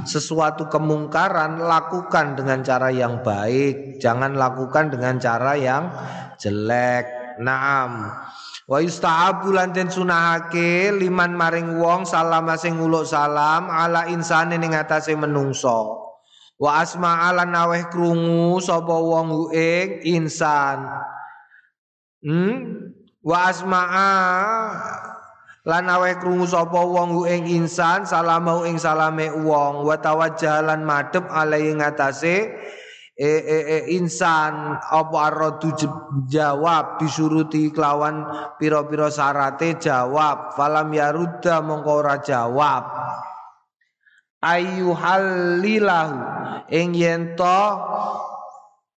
[0.07, 3.99] sesuatu kemungkaran lakukan dengan cara yang baik.
[3.99, 5.91] Jangan lakukan dengan cara yang
[6.39, 7.19] jelek.
[7.33, 8.13] Naam
[8.63, 14.71] Wa yusta'abu lan den sunahake liman maring wong salam sing nguluk salam ala insane ning
[14.71, 15.99] atase menungso.
[16.55, 20.87] Wa asma ala naweh krungu sapa wong ing insan.
[22.23, 22.55] Hmm?
[23.23, 24.11] Wa asma'a
[25.63, 31.71] lan aweh krungu sapa wong ing insan salamau ing salame wong wa tawajjalan madhep alai
[31.71, 32.51] ngatasé
[33.13, 35.69] e, e, e insan apa aradu
[36.25, 38.25] jawab disuruti kelawan
[38.57, 40.57] pira-pira syarate jawab.
[40.57, 42.83] Falam yarudda mongko ora jawab.
[44.43, 46.19] Ayu halilahu
[46.67, 47.63] ing yen to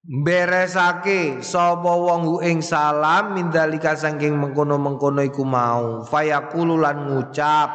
[0.07, 6.02] beresake sapa wong ing salam mindalika saking mengkono-mengkono iku mau.
[6.02, 7.68] Fayaqulu lan ngucap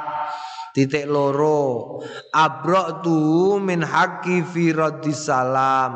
[0.75, 1.99] titik loro.
[2.35, 3.19] Abrok tu
[3.59, 4.71] min haki fi
[5.11, 5.91] salam.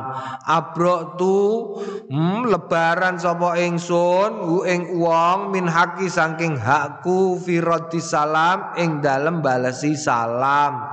[0.45, 1.35] Abrok tu
[2.11, 7.59] hmm, lebaran sapa ingsun hu ing wong min haki saking hakku fi
[7.99, 10.83] salam ing dalem balesi salam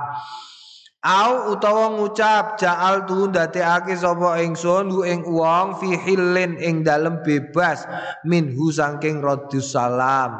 [1.03, 7.19] Au utawa ngucap ja'al tu ndadekake sapa ingsun hu ing wong fi hilin ing dalem
[7.19, 7.83] bebas
[8.23, 10.39] minhu saking radhus salam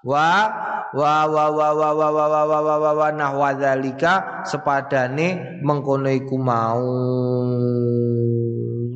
[0.00, 0.48] wa
[0.96, 3.52] wa wa wa wa wa wa wa wa wa wa wa nahwa
[4.48, 6.88] sepadane mengkono iku mau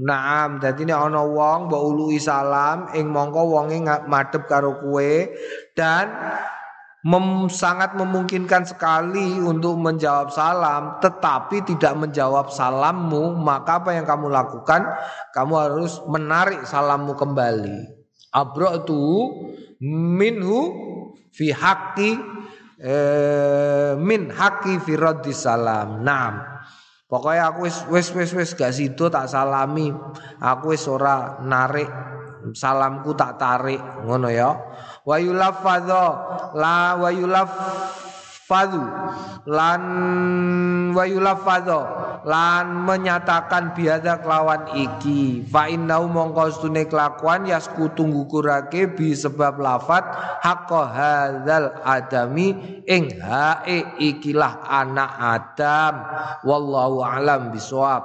[0.02, 3.78] Naam, dadi nek ana wong mbok ului salam ing mongko wonge
[4.10, 5.12] madhep karo kowe
[5.78, 6.10] dan
[7.02, 14.30] mem sangat memungkinkan sekali untuk menjawab salam tetapi tidak menjawab salammu maka apa yang kamu
[14.30, 14.86] lakukan?
[15.34, 17.78] Kamu harus menarik salammu kembali.
[18.30, 19.02] Abratu
[19.82, 20.58] minhu
[21.34, 22.10] fi haqqi
[22.78, 26.06] eh, min haqqi fi raddi salam.
[26.06, 26.38] Nam
[27.10, 29.90] pokoknya aku wis wis wis wis gak situ tak salami.
[30.38, 31.90] Aku wis ora narik
[32.50, 34.50] salamku tak tarik ngono ya.
[35.06, 36.04] Wa yulaffadhu
[36.58, 37.10] la wa
[38.52, 38.82] yulaffadhu
[39.48, 39.82] lan
[40.92, 41.80] wa yulaffadhu
[42.22, 45.42] lan menyatakan biada kelawan iki.
[45.48, 50.04] Fa innau mongko stune kelakuan yasku tunggu kurake bi sebab lafat
[50.44, 52.54] hakka hadzal adami
[52.86, 55.94] ing hae ikilah anak Adam.
[56.46, 58.02] Wallahu alam bisawab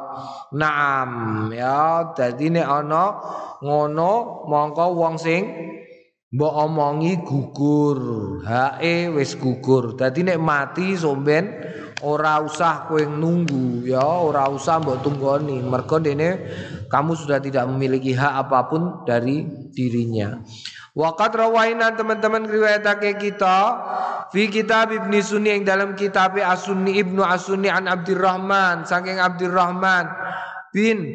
[0.56, 2.16] naam ya.
[2.18, 3.04] Dadi nek ana
[3.62, 5.44] ngono mongko wong sing
[6.38, 8.00] mbok omongi gugur.
[8.46, 9.98] Hae wis gugur.
[9.98, 11.50] Dadi nek mati somben
[12.06, 14.06] ora usah kowe nunggu ya.
[14.06, 15.66] Ora usah mbok tunggoni.
[15.66, 16.46] Mergo dene
[16.94, 19.42] kamu sudah tidak memiliki hak apa pun dari
[19.74, 20.38] dirinya.
[20.98, 23.58] Waqat rawaina teman-teman riwayatake kita
[24.34, 30.10] fi kitab Ibnu Sunni yang dalam kitab As-Sunni Ibnu As-Sunni an Abdurrahman saking Abdurrahman
[30.74, 31.06] bin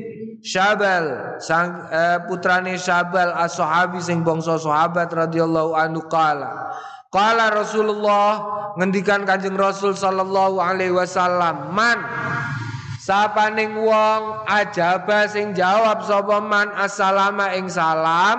[0.43, 6.75] Syabal sang eh, putrane Syabal as-sahabi sing bangsa sahabat radhiyallahu anhu qala
[7.13, 8.31] Qala Rasulullah
[8.75, 12.03] ngendikan Kanjeng Rasul sallallahu alaihi wasallam man
[13.03, 18.39] Sapaning wong ajaba sing jawab sapa man assalama ing salam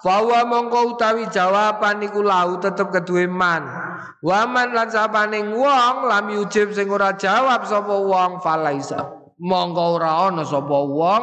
[0.00, 3.68] Fawa mongko utawi jawaban iku lau tetep kedue man.
[4.24, 9.19] Waman lan sapaning wong lam yujib sing ora jawab sapa wong falaisa.
[9.40, 11.22] Mongko ora ana sapa wong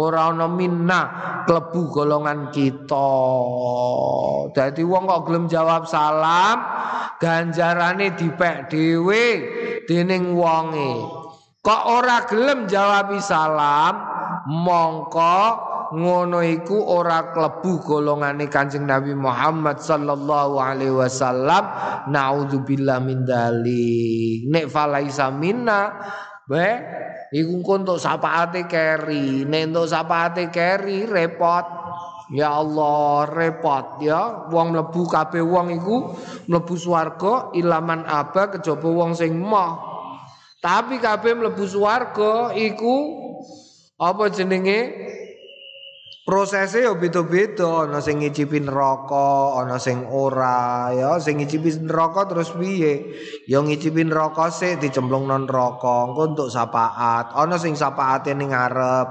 [0.00, 1.00] ora ana minna
[1.44, 3.12] klebu golongan kita.
[4.56, 6.64] Dadi wong kok gelem jawab salam
[7.20, 9.24] ganjarane dipek dhewe
[9.84, 11.04] dening wonge.
[11.60, 14.00] Kok ora gelem jawab salam
[14.48, 21.68] mongko ngono iku ora klebu golongane Kanjeng Nabi Muhammad sallallahu alaihi wasallam
[22.08, 25.92] naudzubillah min dalik nek falaisa minna
[26.52, 26.68] be
[27.32, 31.80] iku untuk sapaate keri nek untuk sapaate keri repot.
[32.32, 34.48] Ya Allah repot ya.
[34.48, 36.16] Wong mlebu kabeh wong iku
[36.48, 39.80] mlebu swarga ilaman aba kejaba wong sing moh.
[40.60, 42.96] Tapi kabeh mlebu swarga iku
[44.00, 44.80] apa jenenge
[46.22, 52.54] Prosesnya ya beda-beda, ana sing ngicipi neraka, ana sing ora, ya sing ngicipi neraka terus
[52.54, 53.10] piye?
[53.50, 57.34] Ya ngicipi neraka sik dicemplungno neraka, engko untuk syafaat.
[57.34, 59.10] Ana sing syafaate ning ngarep.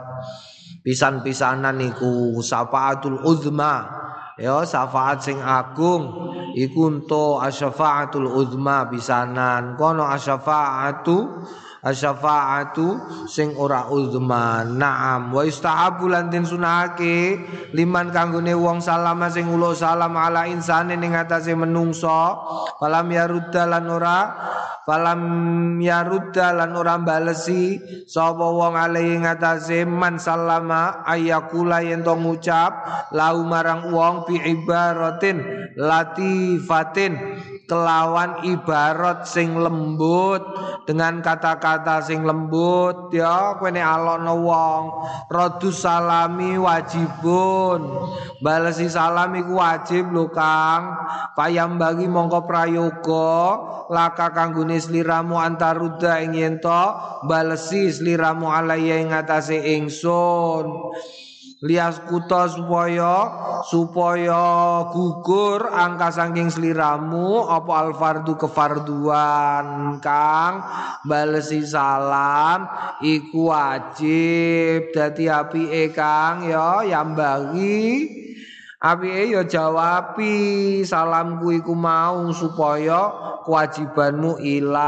[0.87, 3.91] Pisan-pisanan iku syafaatul uzma.
[4.39, 6.15] Ya syafaat sing agung
[6.55, 9.75] iku untuk asyafaatul uzma pisanan.
[9.75, 11.43] Kono asyafaatu
[11.81, 14.61] asyafaatu sing ora uzma.
[14.65, 15.33] Naam.
[15.33, 17.41] Wa istahabu lan den sunake
[17.73, 22.37] liman kanggone wong salama sing ulo salam ala insane ning atase menungso.
[22.77, 24.19] Falam yarudda lan ora
[24.85, 25.21] falam
[25.77, 27.77] yarudda lan ora balesi
[28.09, 32.73] sapa wong ale ing atase man salama ayakula yen to ngucap
[33.13, 37.13] lau marang wong bi ibaratin latifatin
[37.69, 40.43] kelawan ibarat sing lembut
[40.83, 41.70] dengan kata-kata
[42.03, 44.83] sing lembut ya kowe nek alokno wong
[45.31, 47.81] radu salami wajibun.
[48.43, 50.97] Balesi salam iku wajib lho Kang.
[51.37, 53.31] Payam bagi mongko prayoga
[53.91, 56.83] laka kanggone sliramu antaruda ing yen to
[57.27, 60.95] balesi sliramu alaya ing atase ingsun
[61.61, 63.29] lias kuto supaya
[63.69, 70.65] supaya gugur angka saking seliramu apa alfardu kefarduan kang?
[71.05, 72.65] Balesi salam
[73.05, 74.89] iku wajib.
[74.89, 78.09] Dadi apike kang ya yambangi.
[78.81, 83.13] Apike ya jawabi salamku iku mau supaya
[83.45, 84.81] kewajibanmu ilang.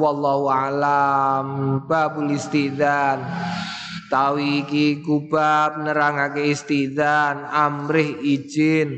[0.00, 1.46] Wallahu alam.
[1.84, 3.20] Babul istidzan
[4.08, 8.96] Tawi iki kubab nerangake istidzan amrih izin.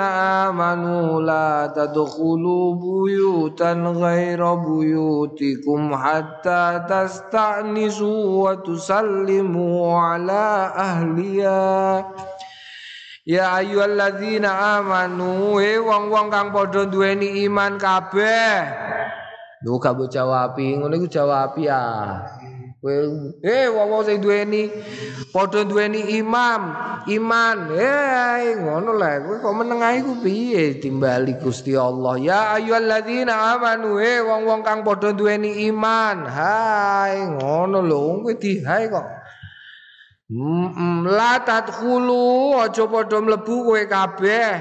[0.46, 12.06] آمنوا لا تدخلوا بيوتا غير بيوتكم حتى تستأنسوا وتسلموا على أهلها
[13.28, 18.72] Ya ayyuhalladzina amanu he wong-wong kang padha duweni iman kabeh.
[19.68, 21.84] Lu gak jawab, ngono iku jawab ya.
[22.83, 24.67] Eh wong sing duweni
[25.31, 26.75] padha duweni imam,
[27.07, 27.59] iman.
[27.79, 32.19] Eh ngono lah kowe kok menengahi ku piye timbali Gusti Allah.
[32.19, 36.27] Ya ayyuhalladzina amanu eh wong-wong kang padha duweni iman.
[36.27, 39.22] Hai ngono lho kowe dihai kok.
[40.33, 44.53] La tadkhulu aja padha mlebu kowe kabeh.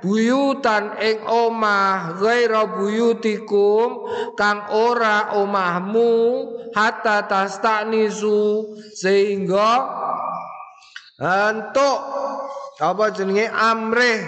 [0.00, 4.08] Buyutan ing omah ghaira buyutikum
[4.40, 6.12] kang ora omahmu
[6.72, 9.84] hatta tastanisu sehingga
[11.20, 11.98] entuk
[12.78, 14.22] apa jenenge amrih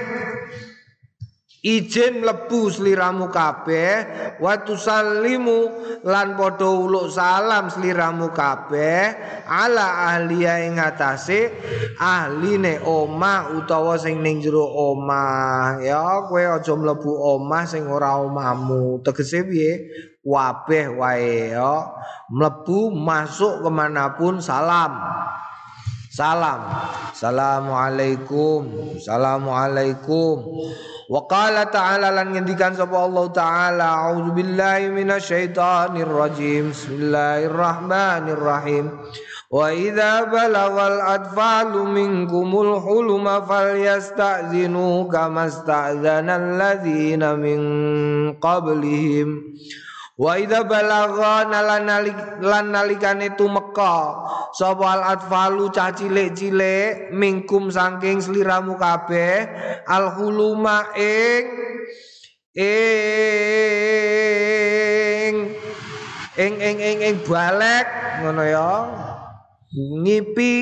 [1.61, 3.93] Ijin mlebu sliramu kabeh
[4.41, 5.69] wa tusallimu
[6.09, 9.13] lan padha uluk salam sliramu kabeh
[9.45, 11.53] ala ahliya ing atase
[12.01, 15.85] ahline omah utawa sing ning jero omah.
[15.85, 19.05] Ya kowe aja mlebu omah sing ora omahmu.
[19.05, 19.93] Tegese piye?
[20.25, 21.93] Wabeh wae ya.
[22.33, 24.97] Mlebu masuk kemanapun salam
[26.21, 26.61] salam.
[27.17, 28.69] Assalamualaikum
[29.01, 30.37] assalamualaikum
[31.11, 38.95] Wa qala ta'ala lan ngendikan sapa Allah taala a'udzu billahi minasyaitonir rajim bismillahirrahmanirrahim.
[39.51, 47.59] Wa idza balagal atfalu minkumul huluma falyasta'zinu kama sta'zana alladhina min
[48.39, 49.59] qablihim
[50.21, 54.21] Wa idza balagha lan nalikane tumeka
[54.53, 59.49] sapa al atfalu cah cilik-cilik mingkum saking sliramu kabeh
[59.89, 61.45] al huluma ing
[62.53, 63.01] ing
[66.37, 67.89] ing ing ing ing balek
[68.21, 68.73] ngono ya
[70.05, 70.57] ngipi.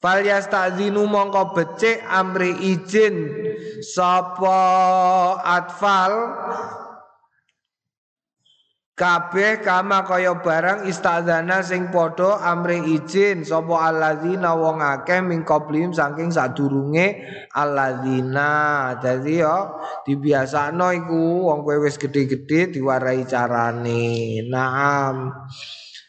[0.00, 3.16] Fal yastazinu mongko becik amri izin
[3.84, 4.60] sapa
[5.44, 6.12] atfal
[9.00, 15.96] kabeh kama kaya barang istadzana sing padha amri izin sapa alladzina wong akeh min qablim
[15.96, 17.16] saking sadurunge
[17.56, 19.72] alladzina dadi ya
[20.04, 25.48] dibiasakno iku wong kowe wis gedhe-gedhe diwarai carane naam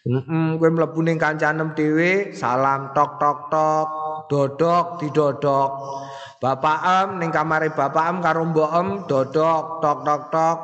[0.02, 3.88] Heeh, kowe mlebu ning kancanem dhewe, salam tok tok tok,
[4.26, 5.72] dodok didodok.
[6.42, 10.60] Bapak em ning kamare bapak em karo mbok em dodok tok tok tok.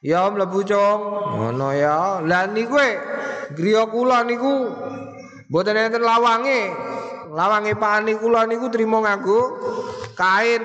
[0.00, 1.00] Ya mlebu cung.
[1.36, 2.24] Ngono ya.
[2.24, 2.76] Lah niku
[3.52, 4.72] griya kula niku
[5.52, 6.72] mboten enten lawange.
[7.30, 9.40] Lawange pani kula niku trimo nganggo
[10.16, 10.64] kain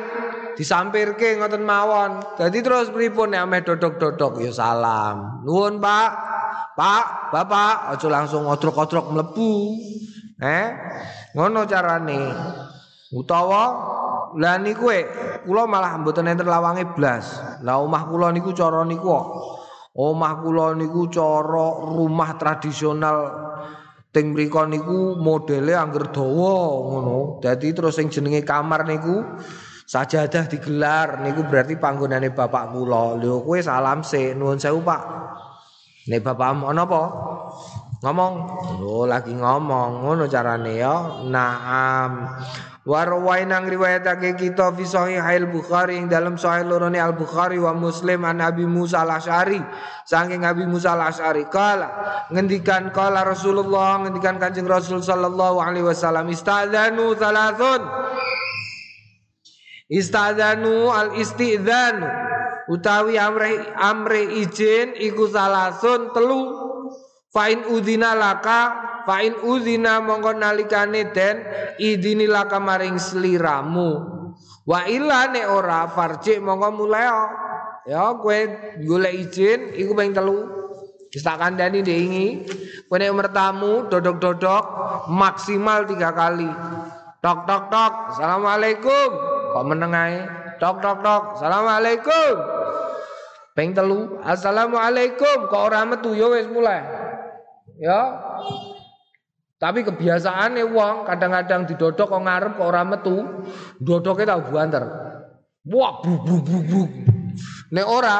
[0.56, 2.24] disampirke ngoten mawon.
[2.40, 5.44] Dadi terus pripun nek ameh dodok-dodok ya salam.
[5.44, 6.36] Nuwun Pak.
[6.76, 9.80] Pak, Bapak, aja langsung otrok-otrok mlebu.
[10.44, 10.68] Eh,
[11.32, 12.20] ngono carane.
[13.16, 13.64] Utawa
[14.36, 14.92] lah niku
[15.48, 17.40] kula malah mboten enten lawange blas.
[17.64, 19.26] Lah omah kula niku cara niku kok.
[19.96, 23.18] Omah kula niku cara rumah tradisional
[24.12, 26.56] teng mriku niku modele angger dawa
[26.92, 27.40] ngono.
[27.40, 29.24] Dadi terus sing jenenge kamar niku
[29.88, 33.16] sajadah digelar niku berarti panggonane bapak kula.
[33.16, 35.04] Lho kowe salam sik nuwun sewu Pak.
[36.12, 37.02] Nek bapakmu ana apa?
[38.04, 38.34] Ngomong.
[38.84, 40.04] Oh, lagi ngomong.
[40.04, 41.26] Ngono carane ya.
[41.26, 42.12] Naam.
[42.36, 44.86] Warwain nang riwayatake kita fi
[45.18, 49.58] al Bukhari ing dalam sahih lorone Al Bukhari wa Muslim an Abi Musa al Asy'ari
[50.06, 51.90] saking Abi Musa al Asy'ari kala
[52.30, 57.82] ngendikan kala Rasulullah ngendikan Kanjeng Rasul sallallahu alaihi wasallam istadzanu thalathun.
[59.90, 62.06] Istadzanu al istidzanu
[62.70, 66.65] utawi amre amre izin iku salasun telu
[67.36, 68.60] fain udina laka
[69.04, 71.44] fain udina mongko nalikane den
[71.76, 74.16] idini laka maring sliramu.
[74.64, 77.06] Wa illa ne ora farji mongko mulai
[77.92, 78.40] ya kowe
[78.88, 80.48] golek izin iku ping telu.
[81.12, 82.28] Wis tak kandhani ndingi
[82.88, 84.64] kowe nek mertamu dodok-dodok
[85.12, 86.48] maksimal tiga kali.
[87.20, 87.94] Tok tok tok.
[88.16, 89.10] Assalamualaikum.
[89.52, 90.18] Kok meneng ae?
[90.62, 91.24] Tok tok tok.
[91.42, 92.34] Assalamualaikum.
[93.58, 95.50] Peng telu, assalamualaikum.
[95.50, 96.14] Kok ora metu?
[96.14, 96.86] Ya wis mulai.
[97.80, 98.00] Ya.
[99.56, 103.24] Tapi kebiasaane wong kadang-kadang didodok kok ngarep kok ora metu,
[103.80, 104.84] dodoke tak buanter.
[105.66, 106.82] Wah, bu bu bu bu.
[107.72, 108.18] Nek ora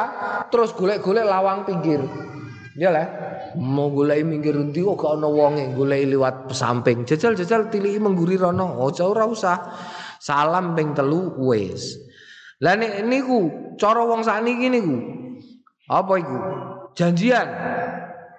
[0.50, 2.02] terus golek-golek lawang pinggir.
[2.76, 3.06] Ya lah.
[3.56, 7.08] Mau golek minggir endi kok gak ana wonge, golek liwat pesamping.
[7.08, 8.80] Jajal-jajal tiliki mengguri rono.
[8.84, 9.56] Ojo ora usah.
[10.20, 11.96] Salam ping telu wis.
[12.60, 14.96] Lah nek niku cara wong sakniki niku
[15.86, 16.36] apa itu?
[16.96, 17.48] Janjian.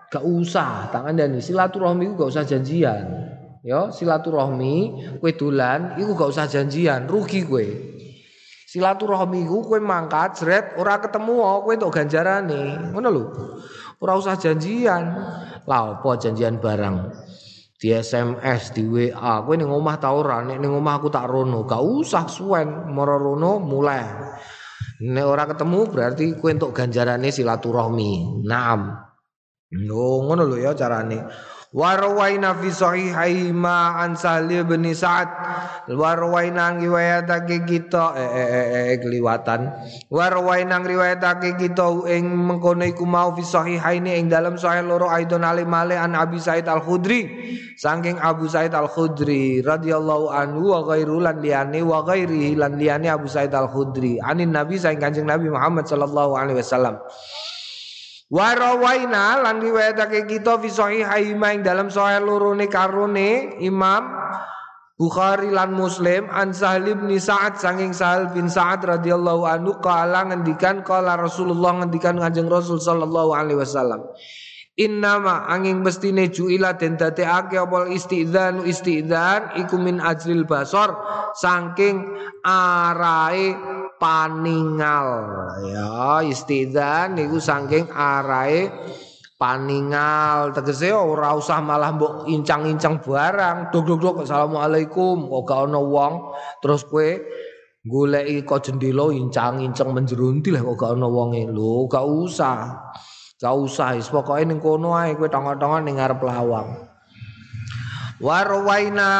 [0.07, 3.27] Gak usah, tangan dan silaturahmi gak usah janjian.
[3.67, 4.75] Ya, silaturahmi
[5.19, 7.67] kue dolan iku gak usah janjian, rugi kue.
[8.71, 12.95] Silaturahmi iku kue mangkat jret ora ketemu kue entuk ganjarane.
[12.95, 13.23] Ngono lho.
[13.99, 15.03] Ora usah janjian.
[15.67, 17.27] Lah apa janjian barang?
[17.77, 20.39] Di SMS, di WA, kue ning omah ta ora?
[20.41, 24.07] Nek omah aku tak rono, gak usah suwen, moro rono mulai.
[25.03, 28.41] Nek ora ketemu berarti kowe entuk ganjarane silaturahmi.
[28.47, 29.06] Naam.
[29.67, 31.27] Lho ngono lho ya carane.
[31.75, 35.27] Warwaina fi sahihai ma an Sahli bin Sa'ad.
[35.91, 39.75] Warwaina riwayatake kita eh eh eh, eh keliwatan.
[40.07, 45.67] Warwaina riwayatake kita ing mengkono iku mau fi sahihaini ing dalam sahih loro aidon alim
[45.67, 47.27] male an Abi Said Al Khudri.
[47.75, 53.11] Saking Abu Said Al Khudri radhiyallahu anhu wa ghairu lan liyane wa ghairihi lan liyane
[53.11, 54.23] Abu Said Al Khudri.
[54.23, 56.95] Anin Nabi saing Kanjeng Nabi Muhammad sallallahu alaihi wasallam.
[58.27, 64.03] Warawaina lan riwayatake kita fi sahih ing dalam sahih lorone karone Imam
[64.97, 70.81] Bukhari lan Muslim an Sahal bin Sa'ad sanging Sahal bin Sa'ad radhiyallahu anhu kala ngendikan
[70.81, 74.09] kala Rasulullah ngendikan Kanjeng Rasul sallallahu alaihi wasallam
[74.77, 80.93] Innama angin bestine juila den dadekake apa istidzan istidzan iku min ajril basor
[81.33, 82.01] saking
[82.45, 83.57] arae
[83.97, 85.09] paningal.
[85.65, 88.69] Ya istidzan niku saking arae
[89.37, 90.53] paningal.
[90.53, 93.73] Tegese ora usah malah mbok incang-incang barang.
[93.73, 95.29] Dog assalamualaikum.
[95.29, 96.13] Kok gak ana wong?
[96.61, 97.09] Terus kowe
[97.85, 101.45] goleki kok jendela incang-incang menjerunti lah kok gak ana wonge.
[101.49, 102.89] Lho gak usah.
[103.37, 104.09] Gak usah, wis.
[104.09, 106.89] Pokoke ning kono ae kowe tongo-tongo ning ngarep lawang.
[108.17, 109.13] Warwaina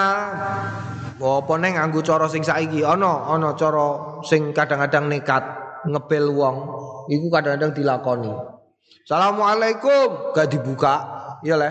[1.17, 5.43] apa neng nganggo cara sing saiki ana ana cara sing kadang-kadang nekat
[5.89, 6.55] ngebel wong
[7.09, 8.33] iku kadang-kadang dilakoni.
[9.07, 10.95] Assalamualaikum gak dibuka
[11.41, 11.69] ya le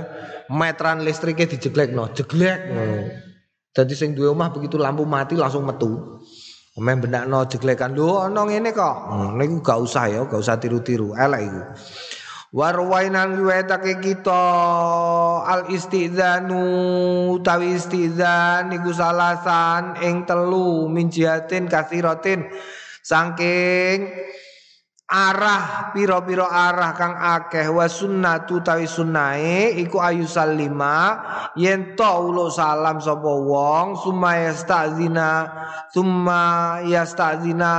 [0.51, 2.99] metran listriknya dijeglek no jeglek ngono.
[3.77, 6.17] Dadi sing duwe omah begitu lampu mati langsung metu.
[6.77, 8.97] Main no jeglekan lho ana ngene kok.
[9.09, 11.17] Hmm, niku gak usah ya, gak usah tiru-tiru.
[11.17, 11.63] Elek iku.
[12.55, 14.47] Warwainan riwayatake kita
[15.43, 16.63] al istizanu
[17.43, 22.47] tawi istizan niku salasan ing telu min jihatin kasiratin.
[23.03, 24.15] Saking
[25.07, 27.71] arah piro-piro arah kang akeh.
[27.71, 31.23] Wa sunnatu tawi sunnae iku ayu salima
[31.55, 35.31] yen to ulo salam sapa wong summa yastazina
[35.95, 36.43] summa
[36.83, 37.75] yastazina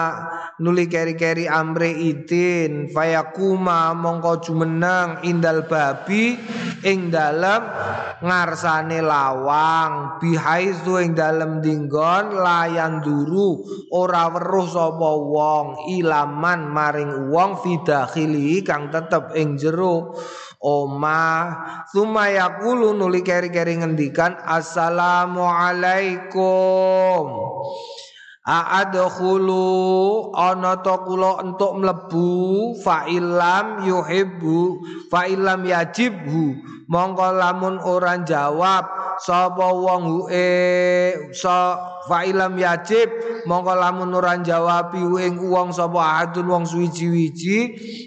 [0.63, 2.87] nuli keri-keri amre itin.
[2.95, 6.39] Fayakuma mongko jumeneng indal babi
[6.87, 7.61] ing dalem
[8.23, 10.15] ngarsane lawang.
[10.23, 13.61] Bihaizu ing dalem dinggon layan duru
[13.91, 20.13] ora weruh sapa wong ilaman maring wong fidakhili kang tetep ing jero.
[20.57, 22.33] Omah summa
[22.73, 27.29] nuli keri-keri ngendikan assalamualaikum
[28.47, 36.55] A'adkhulu ana ta kula entuk mlebu fa illam yuhibbu fa illam yajibhu
[36.87, 38.87] mongko lamun ora jawab
[39.19, 40.45] sapa wong e
[41.35, 41.75] sa
[42.07, 43.11] fa illam yajib
[43.43, 47.59] mongko lamun ora jawab ing wong sapa adun wong suwiji-wiji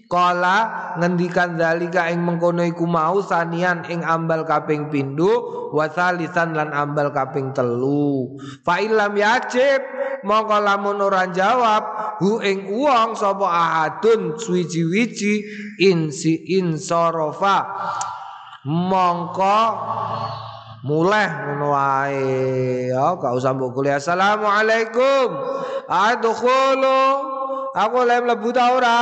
[0.09, 6.75] kala ngendikan zalika ing mengkono iku mau sanian ing ambal kaping pindho wa salisan lan
[6.75, 8.35] ambal kaping telu.
[8.67, 9.85] Fa illam yajib
[10.25, 15.45] mongko lamun ora jawab hu ing wong sapa ahadun suwiji-wiji
[15.85, 17.59] insi insarafa
[18.67, 19.61] mongko.
[20.81, 22.89] Mulai ngono wae.
[22.89, 24.01] Ya gak usah mbok kuliah.
[24.01, 25.29] Assalamualaikum.
[25.85, 27.03] Adkhulu.
[27.77, 29.01] Aku lem mlebu ta ora?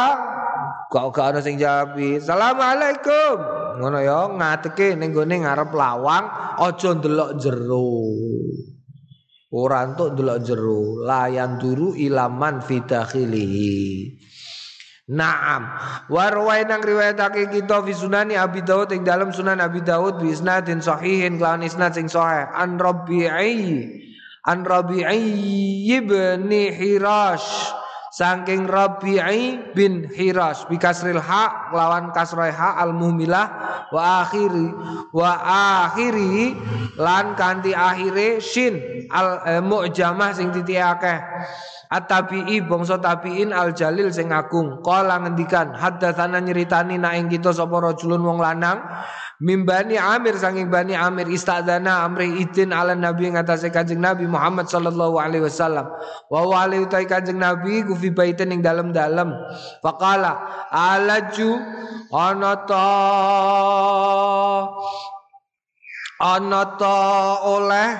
[0.90, 1.94] Gak gak ana sing jawab.
[1.94, 3.34] Assalamualaikum.
[3.78, 6.26] Ngono ya ngateke ning gone ngarep lawang
[6.58, 7.94] aja ndelok jero.
[9.48, 13.72] Ora entuk delok jero, layan duru ilaman fidakhilihi.
[15.08, 15.72] Naam.
[16.12, 20.84] Warwai nang riwayatake kita fi sunani Abi Dawud ing dalam sunan Abi Dawud bi isnadin
[20.84, 22.44] sahihin kelawan isnad sing sahih.
[22.52, 23.88] An Rabi'i
[24.44, 27.72] an Rabi'i ibn Hirash.
[28.08, 33.46] Saking Rabi'i bin Hiras bikasril ha lawan kasrai ha al muhmilah
[33.92, 34.72] wa akhiri
[35.12, 35.32] wa
[35.86, 36.56] akhiri
[36.96, 41.20] lan kanti akhire shin al eh, mu'jamah sing titik akeh
[41.88, 44.84] At-tabi'i bangsa tabi'in al-jalil sing agung.
[44.84, 48.84] Kala ngendikan haddatsana nyeritani nak ing kita sapa rajulun wong lanang
[49.38, 55.14] Mimbani Amir saking Bani Amir istadzana amri idin ala Nabi ngatasé Kanjeng Nabi Muhammad sallallahu
[55.14, 55.86] alaihi wasallam.
[56.26, 59.30] Wa wali utai Kanjeng Nabi ku fi baitin ing dalem-dalem.
[59.78, 60.42] Faqala
[60.74, 61.54] alaju
[62.10, 62.86] ana ta
[66.18, 66.98] ana ta
[67.46, 67.90] oleh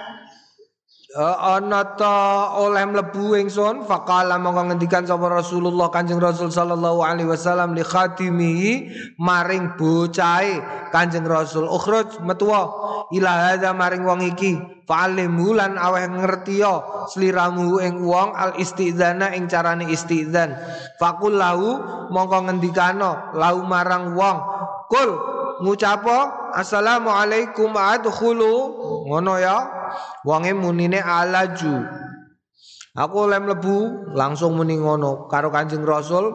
[1.19, 7.75] ana ta oleh mlebu ingsun faqala mongko ngendikan sapa Rasulullah Kanjeng Rasul sallallahu alaihi wasallam
[7.75, 8.71] li khatimihi
[9.19, 10.63] maring bocahe
[10.95, 11.67] Kanjeng Rasul.
[11.67, 12.63] Ukhruj metuwa
[13.11, 14.55] ila hadza maring wong iki
[14.87, 20.55] fa'alimu lan aweh ngertiya sliramu ing wong al istizana ing carane istizan
[20.95, 21.75] faqul lahu
[22.07, 24.37] mongko ngendikano lahu marang wong.
[24.87, 25.09] Kul
[25.59, 28.79] ngucapo assalamualaikum adkhulu.
[29.11, 29.80] Ngono ya
[30.25, 31.85] wonge munine alaju
[32.91, 36.27] Aku lem lebu langsung muni ngono karo Kanjeng Rasul,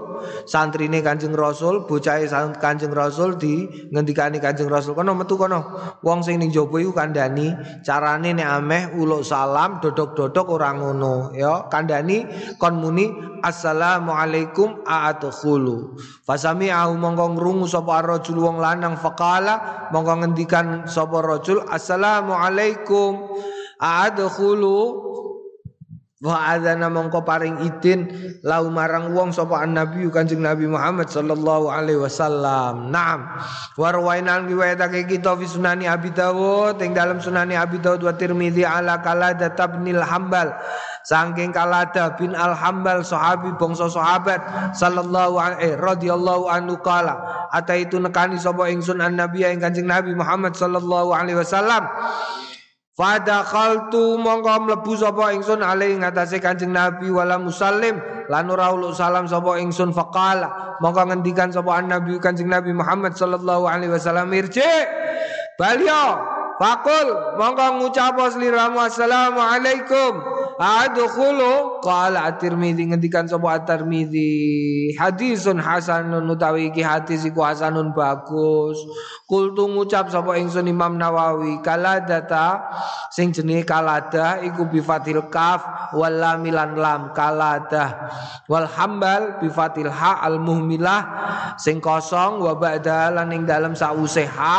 [0.49, 2.25] santrine Kanjeng Rasul, bocahe
[2.57, 5.61] Kanjeng Rasul di ngendikani Kanjeng Rasul kono metu kono.
[6.01, 7.53] Wong sing ning jaba iku kandhani
[7.85, 11.69] carane nek ameh uluk salam dodok-dodok ora ngono ya.
[11.69, 12.25] Kandhani
[12.57, 13.13] kon muni
[13.45, 16.01] assalamualaikum a'adkhulu.
[16.25, 23.29] Fasami au mongko ngrungu sapa rajul wong lanang faqala mongko ngendikan sapa rajul assalamualaikum
[23.81, 25.07] a'adkhulu
[26.17, 28.09] Wa adzana mongko paring idin
[28.41, 32.89] lau marang wong sapa nabi Kanjeng Nabi Muhammad sallallahu alaihi wasallam.
[32.89, 33.37] Naam.
[33.77, 38.65] Wa rawainan riwayatake kita fi sunani Abi Dawud ing dalam sunani Abi Dawud wa Tirmizi
[38.65, 40.57] ala kalada tabnil hambal.
[41.05, 47.47] Sangking kalada bin al hambal sahabi bangsa sahabat sallallahu alaihi radhiyallahu anhu kala.
[47.53, 51.85] Ata itu nekani sapa ingsun an nabi ing Kanjeng Nabi Muhammad sallallahu alaihi wasallam.
[52.97, 58.01] Fadakhaltu mongko mlebu sapa ingsun ali ngatasé Kanjeng Nabi wala musallim.
[58.33, 63.93] Lan ora salam sapa ingsun faqala mongko ngendikan sapa Nabi Kanjeng Nabi Muhammad sallallahu alaihi
[63.93, 64.65] wasallam irji
[65.61, 66.21] balio
[66.57, 70.13] fakul mongko ngucap sliramu assalamu alaikum
[70.57, 78.81] Adkhulu qala at-Tirmidzi ngendikan sapa at-Tirmidzi hadisun hasanun utawi iki hadis iku hasanun bagus.
[79.29, 82.73] Kultu ngucap sapa ingsun Imam Nawawi kaladata
[83.13, 84.81] sing jenenge kalada iku bi
[85.29, 88.09] kaf wal lam lam kalada
[88.49, 89.53] wal hambal bi
[89.93, 91.03] ha al muhmilah
[91.61, 94.59] sing kosong wa ba'da lan ing dalem sause ha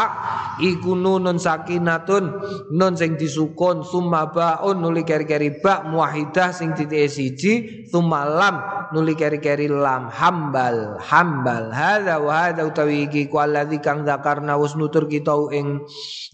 [0.62, 2.38] iku nunun sakinatun
[2.70, 7.54] nun sing disukun summa baun nuli keri-keri ba muwahidah sing titik siji
[7.90, 11.72] tumalam nuli keri-keri lam hambal hambal.
[11.72, 13.40] Hadza wa hadza utawi iki ku
[13.84, 15.84] kang zakarna wis nutur kita ing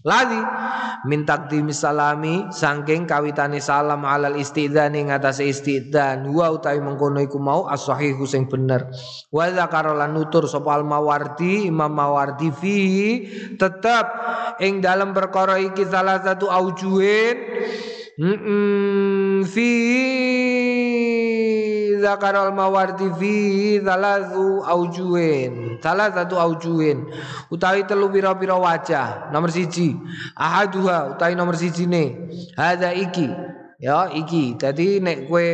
[0.06, 0.40] lali
[1.08, 7.38] min taqdimi salami saking kawitane salam alal istidzan ing atase istidzan wa utawi mengkono iku
[7.42, 8.86] mau as-sahihu sing bener.
[9.34, 12.78] Wa zakara lan nutur sapa al-mawardi Imam Mawardi fi
[13.58, 14.06] tetap
[14.58, 17.36] ing dalam perkara iki salah satu aujuin.
[18.14, 19.13] Mm
[19.44, 19.70] fi
[22.00, 23.34] zakar al mawardi fi
[23.80, 25.80] thalathu aujuin.
[25.80, 27.08] Satu aujuin.
[27.48, 29.32] Utawi telu pira-pira wajah.
[29.32, 29.96] Nomor siji.
[30.36, 33.28] Ahaduha utawi nomor siji ne hadza iki.
[33.80, 34.56] Ya iki.
[34.60, 35.46] Dadi nek kowe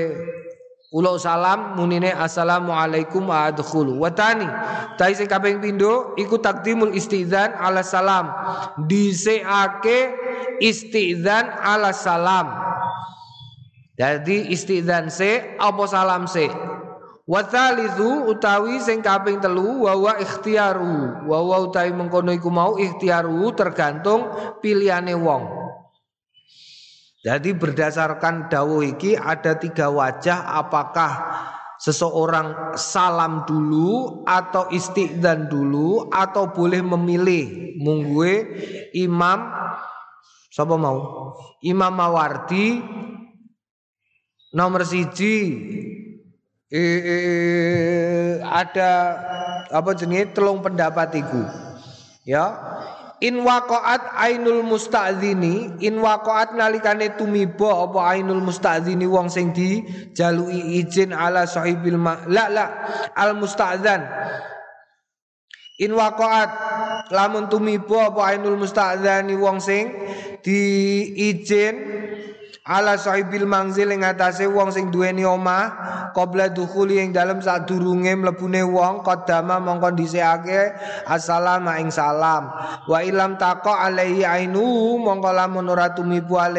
[0.91, 4.03] Ulo salam munine assalamualaikum wa adkhulu.
[4.03, 4.51] Watani
[4.99, 8.27] tai sing kaping pindho iku takdimul istizan ala salam.
[8.91, 10.11] Dhisikake
[10.59, 12.51] istizan ala salam.
[14.01, 16.49] Jadi istizan se apa salam se.
[17.29, 21.29] Watsalitsu utawi sing kaping telu wa ikhtiaru.
[21.29, 24.25] Wa utawi mengkono iku mau ikhtiaru tergantung
[24.65, 25.45] pilihane wong.
[27.21, 31.13] Jadi berdasarkan dawuh iki ada tiga wajah apakah
[31.77, 38.33] seseorang salam dulu atau istiqdan dulu atau boleh memilih munggue
[38.97, 39.49] imam
[40.49, 41.33] siapa mau
[41.65, 42.81] Imam Mawardi
[44.51, 45.35] nomor siji
[46.71, 48.91] eh, eh, ada
[49.71, 51.43] apa jenis telung pendapat iku.
[52.27, 52.47] Ya.
[53.21, 61.13] In waqaat ainul musta'zini in waqaat nalikane tumiba apa ainul musta'zini wong sing dijalui izin
[61.13, 62.65] ala sahibil ma la la
[63.13, 64.09] al musta'zan
[65.85, 66.49] in waqaat
[67.13, 69.93] lamun tumiba apa ainul musta'zani wong sing
[70.41, 71.77] diizin
[72.61, 78.61] ala sahibil mangzil ing atase wong sing duweni omah qabla dukhuli ing dalem sadurunge mlebune
[78.61, 80.77] wong qadama mongko dhisikake
[81.09, 82.53] assalamu ing salam.
[82.85, 85.89] Wa ilam taqa alaihi ainu mongko lamun ora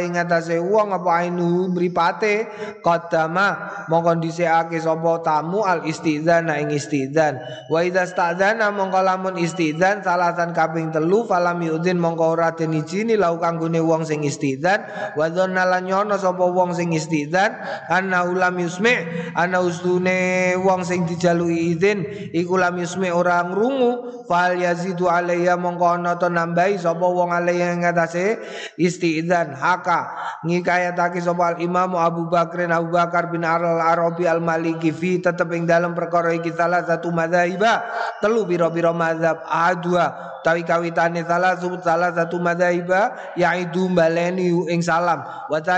[0.02, 2.50] ing atase wong apa ainu mripate
[2.82, 7.38] qadama mongko dhisikake sapa tamu al istidzan ing istidzan
[7.70, 13.14] wa idza stadzana mongko lamun istidzan salatan kaping telu falam yudin mongko ora den izini
[13.14, 14.82] lau kanggone wong sing istidzan
[15.14, 15.64] wa dzanna
[15.94, 17.56] ana sapa wong sing istidzan
[17.92, 18.96] ana ulam yusmi
[19.36, 26.00] ana ustune wong sing dijalui izin iku lam yusmi ora ngrungu fal yazidu alayya mongko
[26.00, 28.40] ana to nambahi sapa wong alayya ngatasé
[28.80, 30.16] istidzan haka
[30.48, 35.52] ngikayatake sapa al imam Abu Bakar Abu Bakar bin Al Arabi Al Maliki fi tetep
[35.54, 37.86] ing dalam perkara iki salah satu madzhabiba
[38.24, 45.22] telu pira-pira mazhab adua tawi kawitane salah salah satu madzhabiba yaitu baleni ing salam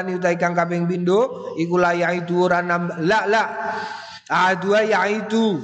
[0.03, 2.59] watani utai kang kaping pindho iku la yaitu ora
[2.99, 3.43] la la.
[4.27, 5.63] Adua yaitu.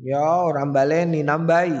[0.00, 1.76] Ya ora baleni nambahi.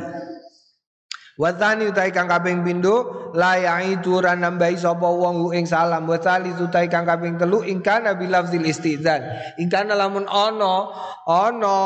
[1.40, 6.04] Watani utai kang kaping pindho la yaitu ora nambahi sapa wong ing salam.
[6.04, 9.24] Wa sali utai kang kaping telu ing kana bi lafzil istizan.
[9.56, 10.92] Ing kana lamun ana
[11.24, 11.76] ana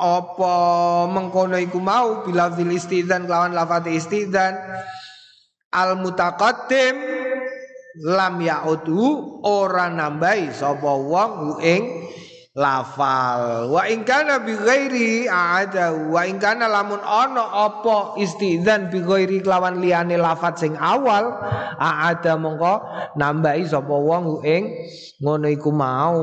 [0.00, 0.54] apa
[1.12, 4.56] mengkono iku mau bi lafzil istizan lawan lafaz istizan.
[5.70, 7.19] Al mutaqaddim
[8.00, 12.08] lam yaudu ora nambahi sapa wong ing
[12.56, 13.70] lafal.
[13.70, 19.38] Wa in kana bi ghairi ada wa in kana lamun ana apa istidzan bi ghairi
[19.38, 21.38] kelawan liyane lafat sing awal
[21.78, 22.74] ada mongko
[23.14, 24.82] nambahi sapa wong ing
[25.22, 26.20] ngono iku mau.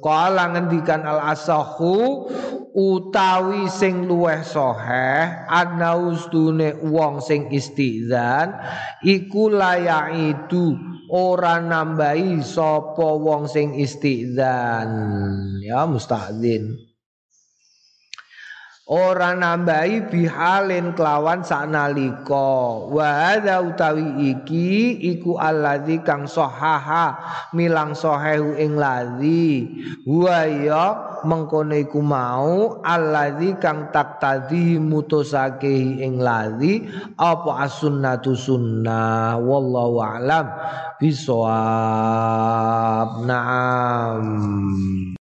[0.00, 2.24] Kala ngendikan al asahu
[2.70, 8.54] utawi sing luweh soheh ana ustune wong sing istidzan
[9.02, 10.78] iku layaitu
[11.10, 14.90] ora nambahi sapa wong sing istidzan.
[15.60, 16.89] Ya mustadzin
[18.90, 27.14] ora nambahi bihalin kelawan saknalika wa hadza utawi iki iku alladzi kang sahaha
[27.54, 29.70] milang sahehu ing ladzi.
[30.02, 36.90] Wa ya mengkono iku mau alladzi kang taktadi mutusake ing ladzi.
[37.14, 39.38] Apa as-sunnatu sunnah?
[39.38, 40.50] Wallahu alam.
[40.98, 42.10] Bisawab.
[43.24, 45.14] Na'am